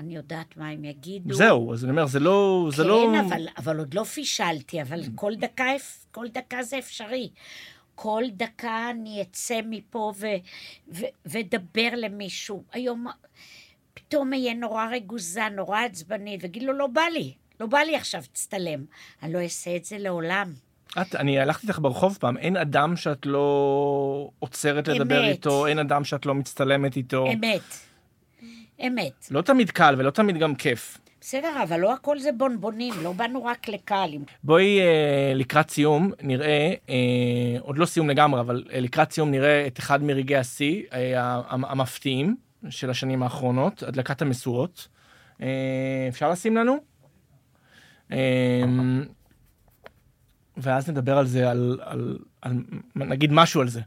[0.00, 1.34] אני יודעת מה הם יגידו.
[1.34, 2.68] זהו, אז אני אומר, זה לא...
[2.76, 3.20] זה כן, לא...
[3.20, 5.64] אבל, אבל עוד לא פישלתי, אבל כל דקה,
[6.10, 7.30] כל דקה זה אפשרי.
[7.94, 10.26] כל דקה אני אצא מפה ו,
[10.92, 12.62] ו, ודבר למישהו.
[12.72, 13.06] היום
[13.94, 18.22] פתאום אהיה נורא רגוזה, נורא עצבנית, ואגיד לו, לא בא לי, לא בא לי עכשיו,
[18.32, 18.84] תצטלם.
[19.22, 20.52] אני לא אעשה את זה לעולם.
[21.00, 25.30] את, אני הלכתי איתך ברחוב פעם, אין אדם שאת לא עוצרת לדבר אמת.
[25.30, 27.26] איתו, אין אדם שאת לא מצטלמת איתו.
[27.32, 27.91] אמת.
[28.86, 29.28] אמת.
[29.30, 30.98] לא תמיד קל ולא תמיד גם כיף.
[31.20, 34.10] בסדר, אבל לא הכל זה בונבונים, לא באנו רק לקהל.
[34.44, 36.94] בואי אה, לקראת סיום נראה, אה,
[37.60, 41.12] עוד לא סיום לגמרי, אבל אה, לקראת סיום נראה את אחד מרגעי השיא אה,
[41.48, 42.36] המ- המפתיעים
[42.68, 44.88] של השנים האחרונות, הדלקת המשואות.
[45.42, 45.46] אה,
[46.08, 46.76] אפשר לשים לנו?
[48.12, 48.18] אה,
[50.56, 52.52] ואז נדבר על זה, על, על, על,
[52.94, 53.80] נגיד משהו על זה.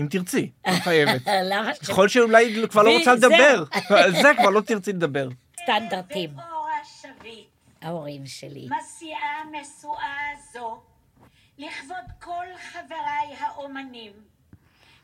[0.00, 1.22] אם תרצי, לא חייבת.
[1.44, 1.78] למה ש...
[1.78, 3.14] ככל שאולי כבר לא רוצה.
[3.14, 5.28] לדבר, על זה כבר לא תרצי לדבר.
[5.62, 6.30] סטנדרטים.
[7.82, 8.68] ההורים שלי.
[8.80, 10.80] מסיעה משואה זו,
[11.58, 14.12] לכבוד כל חבריי האומנים,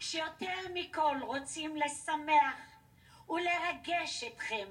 [0.01, 2.57] שיותר מכל רוצים לשמח
[3.29, 4.67] ולרגש אתכם,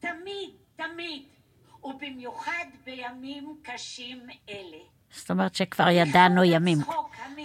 [0.00, 1.22] תמיד, תמיד,
[1.84, 4.78] ובמיוחד בימים קשים אלה.
[5.12, 6.78] זאת אומרת שכבר ידענו ימים.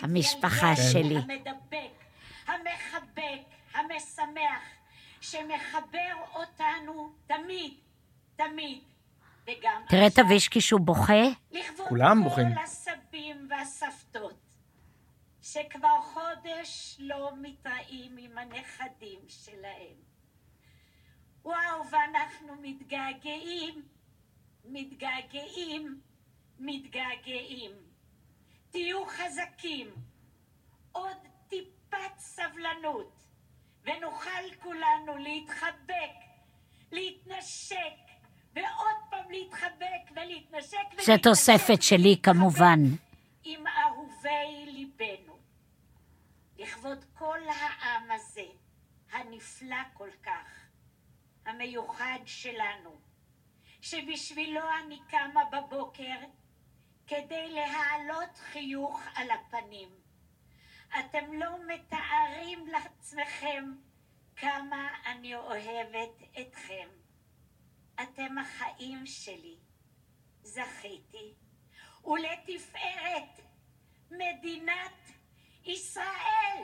[0.01, 1.16] המשפחה שלי.
[1.18, 2.05] המדבק,
[2.48, 3.41] המחבק,
[3.74, 4.64] המשמח,
[5.22, 7.74] שמחבר אותנו תמיד,
[8.36, 8.84] תמיד,
[9.43, 10.20] וגם תראה את.
[10.20, 11.24] אבישקי שהוא בוכה.
[11.52, 12.58] לכבוד כולם כל בוכים.
[12.58, 14.39] הסבים והסבתות,
[15.41, 19.96] שכבר חודש לא מתראים עם הנכדים שלהם.
[21.43, 23.82] וואו, ואנחנו מתגעגעים,
[24.66, 26.02] מתגעגעים,
[26.60, 27.72] מתגעגעים.
[28.72, 29.88] תהיו חזקים,
[30.91, 31.18] עוד
[31.96, 33.24] טיפת סבלנות,
[33.84, 36.16] ונוכל כולנו להתחבק,
[36.91, 37.78] להתנשק,
[38.54, 42.80] ועוד פעם להתחבק ולהתנשק זה תוספת שלי כמובן.
[43.43, 45.38] עם אהובי ליבנו.
[46.58, 48.46] לכבוד כל העם הזה,
[49.12, 50.68] הנפלא כל כך,
[51.46, 52.96] המיוחד שלנו,
[53.82, 56.18] שבשבילו אני קמה בבוקר
[57.08, 60.05] כדי להעלות חיוך על הפנים.
[61.00, 63.72] אתם לא מתארים לעצמכם
[64.36, 66.88] כמה אני אוהבת אתכם.
[68.04, 69.58] אתם החיים שלי.
[70.43, 71.34] זכיתי,
[72.06, 73.39] ולתפארת
[74.12, 75.12] מדינת
[75.66, 76.64] ישראל.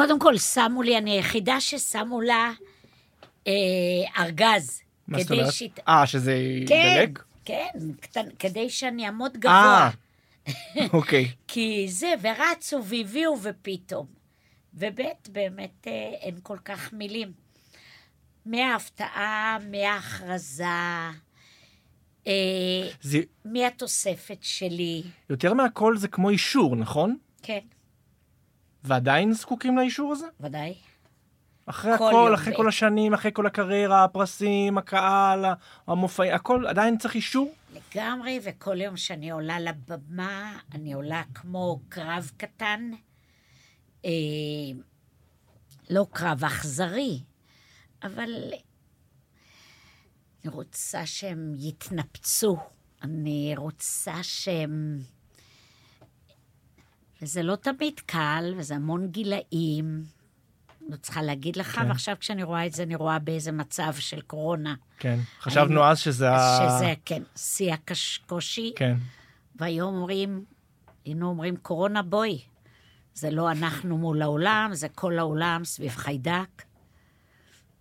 [0.00, 2.52] קודם כל, שמו לי, אני היחידה ששמו לה
[3.46, 3.52] אה,
[4.18, 4.82] ארגז.
[5.08, 5.52] מה זאת אומרת?
[5.52, 6.36] שהיא- אה, שזה
[6.68, 7.18] כן, ידלג?
[7.44, 7.68] כן,
[8.00, 9.90] קטן, כדי שאני אעמוד אה, גבוה.
[10.92, 11.28] אוקיי.
[11.48, 14.06] כי זה, ורצו והביאו ופתאום.
[14.74, 17.32] ובית, באמת אה, אין כל כך מילים.
[18.46, 20.64] מההפתעה, מההכרזה,
[22.26, 25.02] אה, זה מהתוספת שלי.
[25.30, 27.16] יותר מהכל זה כמו אישור, נכון?
[27.42, 27.58] כן,
[28.84, 30.26] ועדיין זקוקים לאישור הזה?
[30.40, 30.74] ודאי.
[31.66, 35.44] אחרי כל הכל, אחרי ב- כל השנים, אחרי כל הקריירה, הפרסים, הקהל,
[35.86, 37.54] המופעים, הכל, עדיין צריך אישור?
[37.72, 42.90] לגמרי, וכל יום שאני עולה לבמה, אני עולה כמו קרב קטן.
[44.04, 44.10] אה,
[45.90, 47.20] לא קרב אכזרי,
[48.02, 48.30] אבל
[50.44, 52.56] אני רוצה שהם יתנפצו.
[53.02, 54.98] אני רוצה שהם...
[57.22, 60.04] וזה לא תמיד קל, וזה המון גילאים.
[60.88, 61.88] לא צריכה להגיד לך, כן.
[61.88, 64.74] ועכשיו כשאני רואה את זה, אני רואה באיזה מצב של קורונה.
[64.98, 65.18] כן.
[65.40, 66.58] חשבנו אז שזה ה...
[66.78, 68.72] שזה, כן, שיא הקושי.
[68.76, 68.96] כן.
[69.56, 70.44] והיום אומרים,
[71.04, 72.40] היינו אומרים, קורונה בואי.
[73.14, 76.62] זה לא אנחנו מול העולם, זה כל העולם סביב חיידק.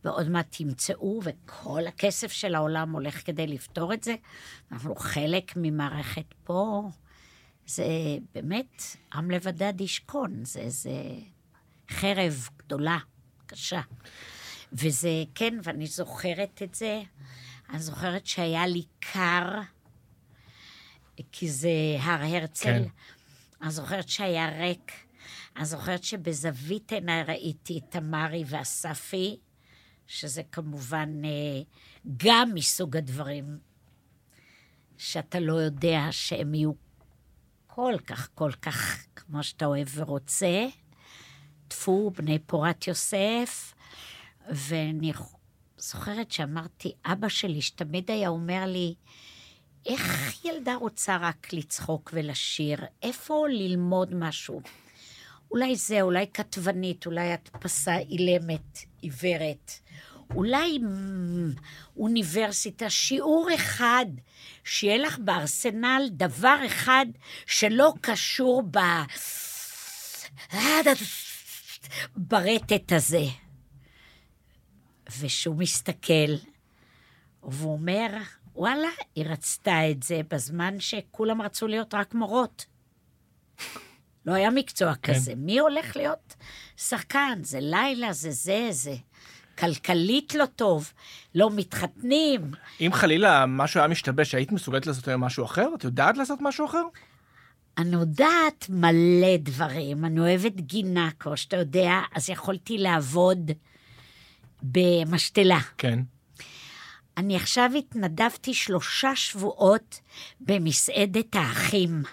[0.04, 4.16] ועוד מעט תמצאו, וכל הכסף של העולם הולך כדי לפתור את זה.
[4.72, 6.90] אנחנו חלק ממערכת פה.
[7.70, 7.86] זה
[8.34, 10.46] באמת, עם לבדד ישכון.
[10.46, 10.92] זה, זה
[11.90, 12.98] חרב גדולה,
[13.46, 13.82] קשה.
[14.74, 17.02] וזה, כן, ואני זוכרת את זה.
[17.70, 19.62] אני זוכרת שהיה לי קר,
[21.32, 22.64] כי זה הר הרצל.
[22.64, 22.84] כן.
[23.62, 24.92] אני זוכרת שהיה ריק.
[25.58, 29.38] אני זוכרת שבזווית עיניי ראיתי את תמרי ואספי,
[30.08, 31.62] שזה כמובן אה,
[32.18, 33.60] גם מסוג הדברים
[34.98, 36.89] שאתה לא יודע שהם יהיו
[37.80, 40.68] כל כך, כל כך כמו שאתה אוהב ורוצה.
[41.68, 43.74] טפו, בני פורת יוסף,
[44.50, 45.12] ואני
[45.78, 48.96] זוכרת שאמרתי, אבא שלי, שתמיד היה אומר לי,
[49.86, 52.80] איך ילדה רוצה רק לצחוק ולשיר?
[53.04, 54.62] איפה ללמוד משהו?
[55.52, 59.72] אולי זה, אולי כתבנית, אולי הדפסה אילמת, עיוורת.
[60.36, 60.80] אולי
[61.98, 64.06] אוניברסיטה, שיעור אחד,
[64.64, 67.06] שיהיה לך בארסנל דבר אחד
[67.46, 68.78] שלא קשור ב...
[72.16, 73.24] ברטט הזה.
[75.20, 76.36] ושהוא מסתכל,
[77.44, 78.08] והוא אומר,
[78.56, 82.66] וואלה, היא רצתה את זה בזמן שכולם רצו להיות רק מורות.
[84.26, 85.14] לא היה מקצוע כן.
[85.14, 85.36] כזה.
[85.36, 86.36] מי הולך להיות
[86.78, 87.40] שחקן?
[87.44, 88.96] זה לילה, זה זה, זה.
[89.60, 90.94] כלכלית לא טוב,
[91.36, 92.52] לא מתחתנים.
[92.82, 95.68] אם חלילה משהו היה משתבש, היית מסוגלת לעשות היום משהו אחר?
[95.76, 96.84] את יודעת לעשות משהו אחר?
[97.78, 103.52] אני יודעת מלא דברים, אני אוהבת גינה, כמו שאתה יודע, אז יכולתי לעבוד
[104.64, 105.60] במשתלה.
[105.78, 106.00] כן.
[107.18, 110.00] אני עכשיו התנדבתי שלושה שבועות
[110.42, 112.04] במסעדת האחים,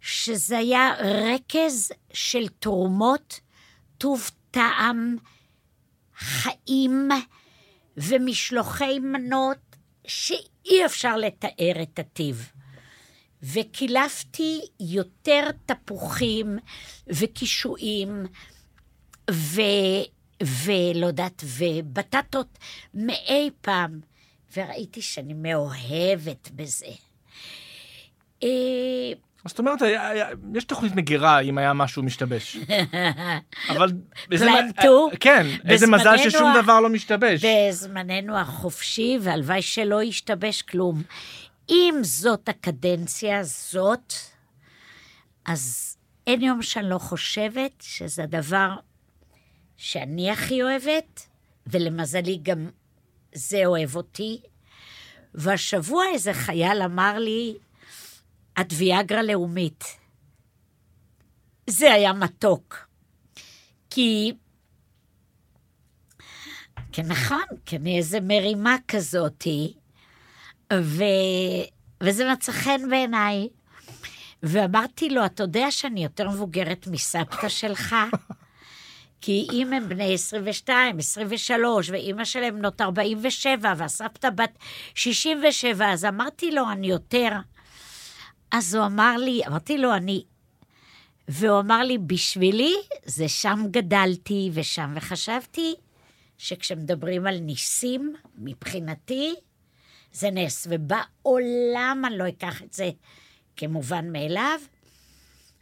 [0.00, 3.40] שזה היה רכז של תרומות,
[3.98, 5.16] טוב טעם,
[6.20, 7.08] חיים
[7.96, 12.50] ומשלוחי מנות שאי אפשר לתאר את הטיב.
[13.42, 16.58] וקילפתי יותר תפוחים
[17.06, 18.26] וקישואים
[19.30, 19.60] ו...
[20.42, 22.58] ולא יודעת, ובטטות
[22.94, 24.00] מאי פעם,
[24.56, 26.92] וראיתי שאני מאוהבת בזה.
[29.46, 32.56] זאת אומרת, היה- היה- יש תוכנית מגירה אם היה משהו משתבש.
[33.70, 33.92] אבל...
[34.30, 35.08] מ- פלנטו.
[35.20, 37.44] כן, איזה מזל ששום ה- דבר לא משתבש.
[37.44, 41.02] בזמננו החופשי, והלוואי שלא ישתבש כלום.
[41.70, 44.12] אם זאת הקדנציה הזאת,
[45.46, 48.70] אז אין יום שאני לא חושבת שזה הדבר
[49.76, 51.26] שאני הכי אוהבת,
[51.66, 52.68] ולמזלי גם
[53.34, 54.40] זה אוהב אותי.
[55.34, 57.54] והשבוע איזה חייל אמר לי,
[58.60, 59.84] את ויאגרה לאומית.
[61.66, 62.86] זה היה מתוק.
[63.90, 64.32] כי
[66.92, 69.74] כן, נכון, כן, איזה מרימה כזאתי,
[70.72, 71.04] ו...
[72.02, 73.48] וזה מצא חן בעיניי.
[74.42, 77.96] ואמרתי לו, אתה יודע שאני יותר מבוגרת מסבתא שלך?
[79.20, 84.58] כי אם הם בני 22, 23, ואימא שלהם בנות 47, והסבתא בת
[84.94, 87.30] 67, אז אמרתי לו, אני יותר.
[88.52, 90.24] אז הוא אמר לי, אמרתי לו, אני...
[91.28, 92.74] והוא אמר לי, בשבילי,
[93.04, 95.74] זה שם גדלתי ושם, וחשבתי
[96.38, 99.34] שכשמדברים על ניסים, מבחינתי,
[100.12, 102.90] זה נס, ובעולם אני לא אקח את זה
[103.56, 104.60] כמובן מאליו,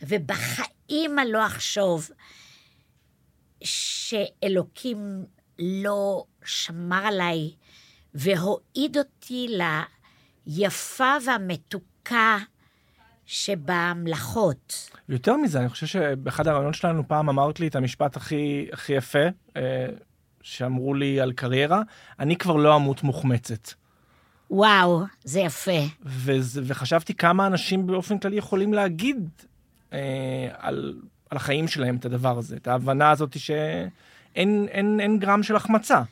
[0.02, 2.10] ובחיים אני לא אחשוב
[3.64, 5.24] שאלוקים
[5.58, 7.50] לא שמר עליי
[8.14, 9.56] והועיד אותי
[10.46, 12.38] ליפה והמתוקה
[13.28, 14.90] שבמלאכות.
[15.08, 19.18] יותר מזה, אני חושב שבאחד הרעיונות שלנו פעם אמרת לי את המשפט הכי, הכי יפה,
[19.56, 19.86] אה,
[20.42, 21.82] שאמרו לי על קריירה,
[22.18, 23.68] אני כבר לא אמות מוחמצת.
[24.50, 25.80] וואו, זה יפה.
[26.02, 29.28] וזה, וחשבתי כמה אנשים באופן כללי יכולים להגיד
[29.92, 29.98] אה,
[30.58, 31.00] על,
[31.30, 33.90] על החיים שלהם את הדבר הזה, את ההבנה הזאת שאין
[34.68, 36.02] אין, אין גרם של החמצה.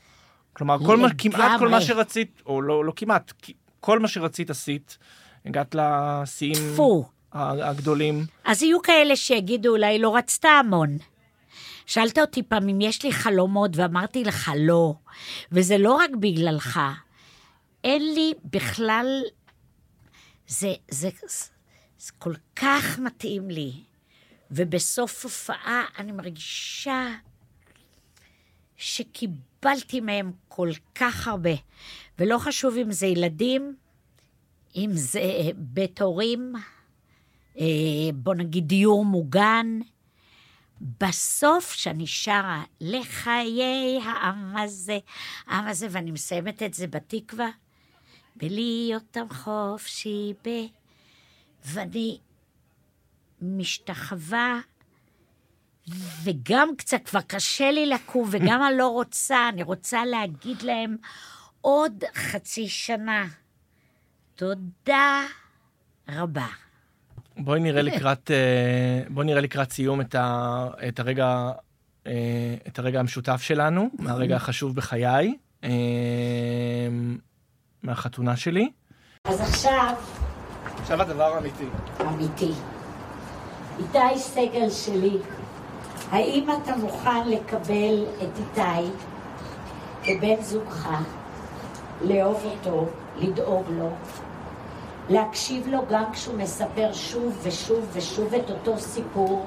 [0.52, 3.32] כלומר, כל מה, כמעט כל מה שרצית, או לא, לא כמעט,
[3.80, 4.98] כל מה שרצית עשית,
[5.46, 6.74] הגעת לשיאים.
[7.32, 8.26] הגדולים.
[8.44, 10.98] אז יהיו כאלה שיגידו, אולי לא רצתה המון.
[11.86, 14.94] שאלת אותי פעם אם יש לי חלומות, ואמרתי לך לא,
[15.52, 16.80] וזה לא רק בגללך.
[17.84, 19.22] אין לי בכלל...
[20.48, 21.44] זה, זה, זה,
[21.98, 23.72] זה כל כך מתאים לי.
[24.50, 27.08] ובסוף הופעה אני מרגישה
[28.76, 31.50] שקיבלתי מהם כל כך הרבה.
[32.18, 33.76] ולא חשוב אם זה ילדים,
[34.76, 35.20] אם זה
[35.56, 36.52] בית הורים,
[37.58, 37.64] אה,
[38.14, 39.78] בוא נגיד דיור מוגן.
[41.00, 44.98] בסוף, שאני שרה לחיי העם הזה,
[45.46, 47.48] העם הזה, ואני מסיימת את זה בתקווה,
[48.36, 50.48] בלהיות עם חופשי ב...
[51.64, 52.18] ואני
[53.42, 54.60] משתחווה,
[56.22, 60.96] וגם קצת כבר קשה לי לקום, וגם אני לא רוצה, אני רוצה להגיד להם
[61.60, 63.26] עוד חצי שנה.
[64.36, 65.22] תודה
[66.08, 66.46] רבה.
[67.36, 71.50] בואי נראה לקראת, אה, בואי נראה לקראת סיום את, ה, את, הרגע,
[72.06, 75.70] אה, את הרגע המשותף שלנו, מהרגע החשוב בחיי, אה,
[77.82, 78.70] מהחתונה שלי.
[79.24, 79.94] אז עכשיו,
[80.80, 81.66] עכשיו הדבר האמיתי.
[82.00, 82.52] אמיתי.
[83.78, 85.18] איתי סגל שלי,
[86.10, 88.90] האם אתה מוכן לקבל את איתי
[90.02, 90.88] כבן זוגך,
[92.04, 93.90] לאהוב אותו, לדאוג לו,
[95.10, 99.46] להקשיב לו גם כשהוא מספר שוב ושוב ושוב את אותו סיפור,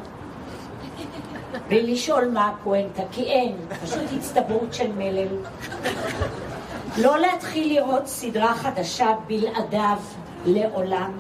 [1.67, 5.27] בלי לשאול מה הפואנטה, כי אין, פשוט הצטברות של מלל.
[6.97, 9.97] לא להתחיל לראות סדרה חדשה בלעדיו
[10.45, 11.11] לעולם,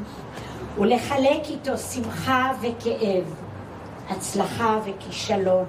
[0.77, 3.23] ולחלק איתו שמחה וכאב,
[4.09, 5.65] הצלחה וכישלון,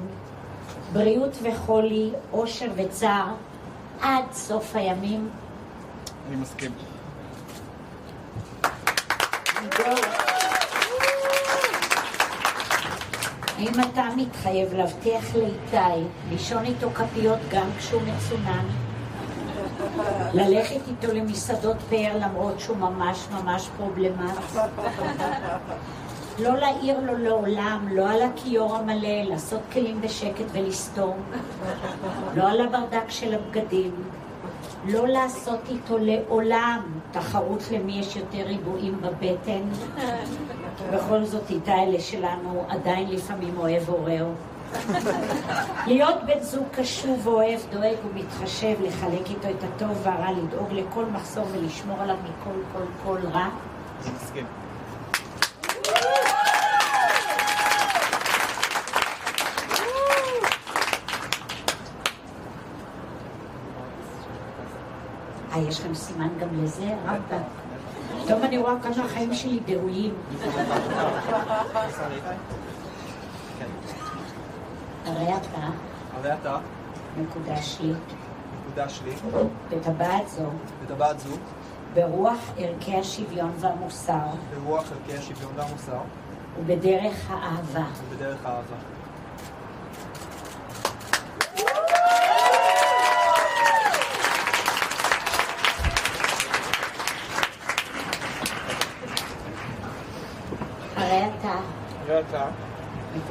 [0.93, 3.35] בריאות וחולי, אושר וצער,
[4.01, 5.29] עד סוף הימים.
[6.29, 6.71] אני מסכים.
[13.57, 18.67] האם אתה מתחייב להבטיח לאיתי לישון איתו כפיות גם כשהוא מצונן?
[20.35, 24.39] ללכת איתו למסעדות פאר למרות שהוא ממש ממש פרובלמט?
[26.39, 31.17] לא להעיר לו לעולם, לא על הכיור המלא, לעשות כלים בשקט ולסתום,
[32.35, 33.95] לא על הברדק של הבגדים,
[34.85, 39.63] לא לעשות איתו לעולם תחרות למי יש יותר ריבועים בבטן.
[40.93, 44.33] בכל זאת, איתה אלה שלנו עדיין לפעמים אוהב הורהו.
[45.87, 51.45] להיות בן זוג קשוב, אוהב, דואג ומתחשב, לחלק איתו את הטוב והרע, לדאוג לכל מחסור
[51.53, 53.49] ולשמור עליו מכל כל כל רע.
[54.05, 54.47] אני מסכים.
[65.50, 66.95] אה, יש לכם סימן גם לזה?
[67.07, 67.43] רבאק.
[68.29, 70.15] טוב, אני רואה כמה החיים שלי דהויים.
[75.07, 75.69] הרי אתה
[76.17, 76.59] הרי אתה
[77.17, 77.93] מקודש לי,
[78.67, 79.15] מקודש לי,
[79.71, 80.43] בטבעת זו,
[80.85, 81.31] בטבעת זו,
[81.95, 84.19] ברוח ערכי השוויון והמוסר,
[84.55, 86.01] ברוח ערכי השוויון והמוסר,
[86.61, 87.85] ובדרך האהבה.
[88.11, 88.77] ובדרך האהבה.
[100.97, 101.59] הרי אתה
[102.07, 102.47] הרי אתה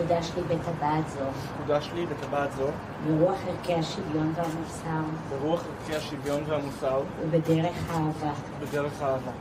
[0.10, 1.20] מקודש לי בטבעת זו,
[1.64, 2.68] מקודש לי בטבעת זו,
[3.08, 8.32] ברוח ערכי השוויון והמוסר, ברוח ערכי השוויון והמוסר, ובדרך האהבה.
[8.62, 9.32] בדרך האהבה.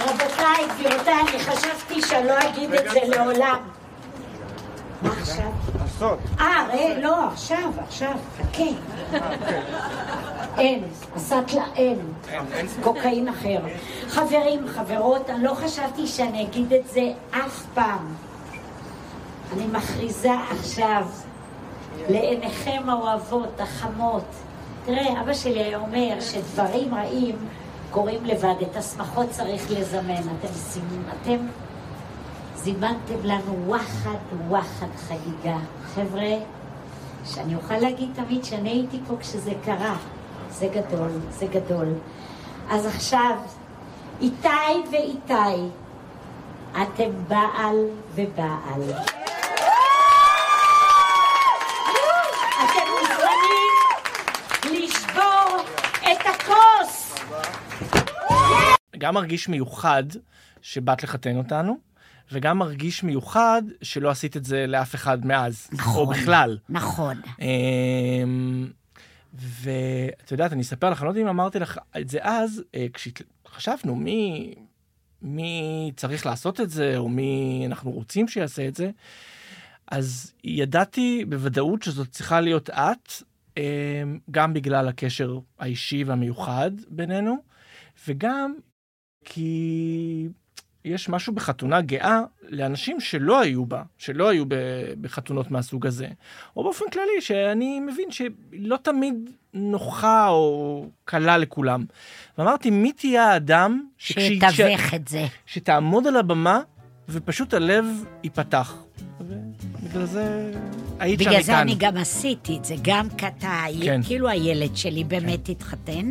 [0.00, 3.58] רבותיי, יקירותיי, אני חשבתי שאני לא אגיד את זה לעולם.
[5.02, 5.50] מה עכשיו?
[6.40, 8.62] אה, ראה, לא, עכשיו, עכשיו, חכה.
[10.58, 10.84] אין,
[11.16, 11.98] הסטלה אין.
[12.82, 13.58] קוקאין אחר.
[14.08, 18.14] חברים, חברות, אני לא חשבתי שאני אגיד את זה אף פעם.
[19.52, 21.06] אני מכריזה עכשיו
[22.08, 24.24] לעיניכם האוהבות, החמות.
[24.84, 27.36] תראה, אבא שלי היה אומר שדברים רעים
[27.90, 30.14] קורים לבד, את השמחות צריך לזמן.
[30.14, 30.48] אתם,
[31.22, 31.46] אתם
[32.56, 35.58] זימנתם לנו וואחד וואחד חגיגה.
[35.94, 36.32] חבר'ה,
[37.24, 39.96] שאני אוכל להגיד תמיד שאני הייתי פה כשזה קרה.
[40.58, 41.88] זה גדול, זה גדול.
[42.70, 43.36] אז עכשיו,
[44.20, 44.48] איתי
[44.92, 45.68] ואיתי,
[46.72, 47.76] אתם בעל
[48.14, 48.82] ובעל.
[52.64, 53.72] אתם מוזמנים
[54.82, 55.64] לשבור
[56.02, 57.14] את הכוס!
[58.98, 60.04] גם מרגיש מיוחד
[60.62, 61.76] שבאת לחתן אותנו,
[62.32, 65.68] וגם מרגיש מיוחד שלא עשית את זה לאף אחד מאז.
[65.72, 65.96] נכון.
[65.96, 66.58] או בכלל.
[66.68, 67.20] נכון.
[69.40, 72.86] ואת יודעת, אני אספר לך, אני לא יודע אם אמרתי לך את זה אז, אה,
[72.92, 74.54] כשחשבנו מי,
[75.22, 78.90] מי צריך לעשות את זה, או מי אנחנו רוצים שיעשה את זה,
[79.90, 83.12] אז ידעתי בוודאות שזאת צריכה להיות את,
[83.56, 87.36] אמ, גם בגלל הקשר האישי והמיוחד בינינו,
[88.08, 88.54] וגם
[89.24, 90.28] כי
[90.86, 94.44] יש משהו בחתונה גאה לאנשים שלא היו בה, שלא היו
[95.00, 96.08] בחתונות מהסוג הזה,
[96.56, 101.84] או באופן כללי, שאני מבין שלא תמיד נוחה או קלה לכולם.
[102.38, 105.26] ואמרתי, מי תהיה האדם שיתווך את זה.
[105.46, 106.60] שתעמוד על הבמה
[107.08, 108.76] ופשוט הלב ייפתח.
[109.20, 110.52] ובגלל זה
[110.98, 111.60] היית שם בגלל זה.
[111.60, 114.00] אני גם עשיתי את זה, גם כתה, כן.
[114.02, 116.10] כאילו הילד שלי באמת התחתן.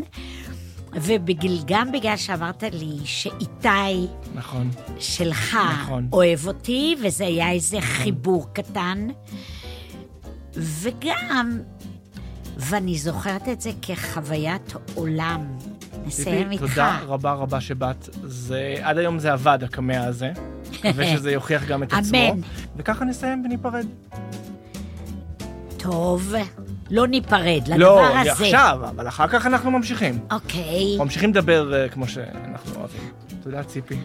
[0.95, 4.69] וגם בגלל שאמרת לי שאיתי נכון.
[4.99, 6.07] שלך נכון.
[6.13, 9.07] אוהב אותי, וזה היה איזה חיבור קטן.
[10.53, 11.59] וגם,
[12.57, 15.57] ואני זוכרת את זה כחוויית עולם.
[16.05, 16.61] נסיים איתך.
[16.61, 18.09] תודה רבה רבה שבאת.
[18.23, 20.31] זה, עד היום זה עבד, הקמע הזה.
[20.71, 22.17] מקווה שזה יוכיח גם את עצמו.
[22.17, 22.41] אמן.
[22.77, 23.85] וככה נסיים וניפרד.
[25.77, 26.33] טוב,
[26.91, 28.31] לא ניפרד, לדבר לא, הזה.
[28.31, 30.19] עכשיו, אבל אחר כך אנחנו ממשיכים.
[30.31, 30.97] אוקיי.
[30.97, 33.01] ממשיכים לדבר אה, כמו שאנחנו אוהבים.
[33.43, 33.95] תודה, ציפי.